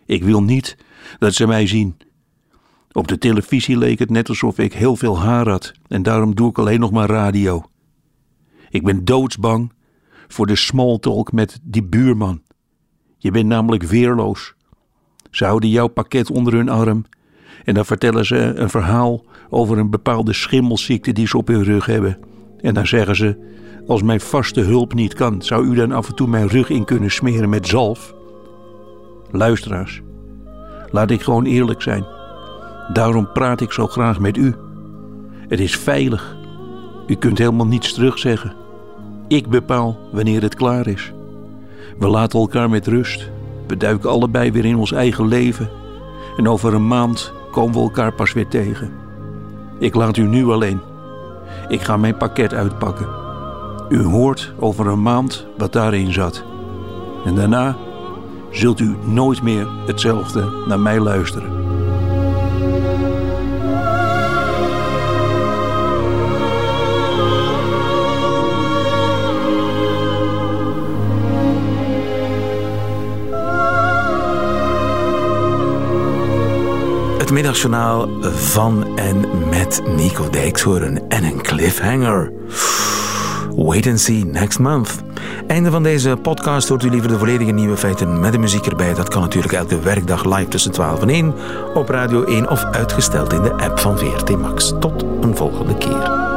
Ik 0.06 0.24
wil 0.24 0.42
niet 0.42 0.76
dat 1.18 1.34
ze 1.34 1.46
mij 1.46 1.66
zien. 1.66 1.96
Op 2.92 3.08
de 3.08 3.18
televisie 3.18 3.78
leek 3.78 3.98
het 3.98 4.10
net 4.10 4.28
alsof 4.28 4.58
ik 4.58 4.72
heel 4.72 4.96
veel 4.96 5.18
haar 5.18 5.48
had 5.48 5.72
en 5.88 6.02
daarom 6.02 6.34
doe 6.34 6.50
ik 6.50 6.58
alleen 6.58 6.80
nog 6.80 6.90
maar 6.90 7.08
radio. 7.08 7.64
Ik 8.70 8.84
ben 8.84 9.04
doodsbang 9.04 9.72
voor 10.28 10.46
de 10.46 10.56
smalltalk 10.56 11.32
met 11.32 11.60
die 11.62 11.84
buurman. 11.84 12.42
Je 13.24 13.30
bent 13.30 13.46
namelijk 13.46 13.82
weerloos. 13.82 14.54
Ze 15.30 15.44
houden 15.44 15.68
jouw 15.68 15.86
pakket 15.86 16.30
onder 16.30 16.52
hun 16.52 16.68
arm 16.68 17.04
en 17.64 17.74
dan 17.74 17.84
vertellen 17.84 18.24
ze 18.24 18.36
een 18.36 18.70
verhaal 18.70 19.24
over 19.50 19.78
een 19.78 19.90
bepaalde 19.90 20.32
schimmelziekte 20.32 21.12
die 21.12 21.26
ze 21.26 21.36
op 21.36 21.48
hun 21.48 21.64
rug 21.64 21.86
hebben. 21.86 22.18
En 22.60 22.74
dan 22.74 22.86
zeggen 22.86 23.16
ze: 23.16 23.36
Als 23.86 24.02
mijn 24.02 24.20
vaste 24.20 24.60
hulp 24.60 24.94
niet 24.94 25.14
kan, 25.14 25.42
zou 25.42 25.66
u 25.66 25.74
dan 25.74 25.92
af 25.92 26.08
en 26.08 26.14
toe 26.14 26.28
mijn 26.28 26.48
rug 26.48 26.70
in 26.70 26.84
kunnen 26.84 27.10
smeren 27.10 27.48
met 27.48 27.66
zalf? 27.66 28.14
Luisteraars, 29.30 30.02
laat 30.90 31.10
ik 31.10 31.22
gewoon 31.22 31.44
eerlijk 31.44 31.82
zijn. 31.82 32.04
Daarom 32.92 33.32
praat 33.32 33.60
ik 33.60 33.72
zo 33.72 33.86
graag 33.86 34.20
met 34.20 34.36
u. 34.36 34.54
Het 35.48 35.60
is 35.60 35.76
veilig. 35.76 36.36
U 37.06 37.14
kunt 37.14 37.38
helemaal 37.38 37.66
niets 37.66 37.92
terugzeggen. 37.92 38.54
Ik 39.28 39.48
bepaal 39.48 39.98
wanneer 40.12 40.42
het 40.42 40.54
klaar 40.54 40.86
is. 40.86 41.13
We 42.04 42.10
laten 42.10 42.40
elkaar 42.40 42.70
met 42.70 42.86
rust. 42.86 43.30
We 43.66 43.76
duiken 43.76 44.10
allebei 44.10 44.52
weer 44.52 44.64
in 44.64 44.76
ons 44.76 44.92
eigen 44.92 45.28
leven. 45.28 45.70
En 46.36 46.48
over 46.48 46.74
een 46.74 46.86
maand 46.86 47.32
komen 47.50 47.74
we 47.74 47.80
elkaar 47.80 48.12
pas 48.12 48.32
weer 48.32 48.48
tegen. 48.48 48.92
Ik 49.78 49.94
laat 49.94 50.16
u 50.16 50.22
nu 50.22 50.46
alleen. 50.46 50.80
Ik 51.68 51.80
ga 51.80 51.96
mijn 51.96 52.16
pakket 52.16 52.54
uitpakken. 52.54 53.08
U 53.88 54.02
hoort 54.02 54.52
over 54.58 54.86
een 54.86 55.02
maand 55.02 55.46
wat 55.56 55.72
daarin 55.72 56.12
zat. 56.12 56.44
En 57.24 57.34
daarna 57.34 57.76
zult 58.50 58.80
u 58.80 58.96
nooit 59.04 59.42
meer 59.42 59.66
hetzelfde 59.86 60.64
naar 60.66 60.80
mij 60.80 61.00
luisteren. 61.00 61.63
Middagjournaal 77.30 78.08
van 78.34 78.96
en 78.96 79.24
met 79.48 79.82
Nico 79.96 80.30
Dijkshoorn 80.30 81.08
en 81.08 81.24
een 81.24 81.42
cliffhanger. 81.42 82.32
Wait 83.56 83.86
and 83.86 84.00
see 84.00 84.24
next 84.24 84.58
month. 84.58 85.02
Einde 85.46 85.70
van 85.70 85.82
deze 85.82 86.16
podcast 86.22 86.68
hoort 86.68 86.82
u 86.82 86.90
liever 86.90 87.08
de 87.08 87.18
volledige 87.18 87.50
nieuwe 87.50 87.76
feiten 87.76 88.20
met 88.20 88.32
de 88.32 88.38
muziek 88.38 88.66
erbij. 88.66 88.94
Dat 88.94 89.08
kan 89.08 89.20
natuurlijk 89.20 89.52
elke 89.52 89.80
werkdag 89.80 90.24
live 90.24 90.48
tussen 90.48 90.72
12 90.72 91.02
en 91.02 91.08
1 91.08 91.34
op 91.74 91.88
Radio 91.88 92.24
1 92.24 92.50
of 92.50 92.64
uitgesteld 92.64 93.32
in 93.32 93.42
de 93.42 93.52
app 93.52 93.78
van 93.78 93.98
VRT 93.98 94.38
Max. 94.38 94.72
Tot 94.80 95.04
een 95.20 95.36
volgende 95.36 95.76
keer. 95.76 96.33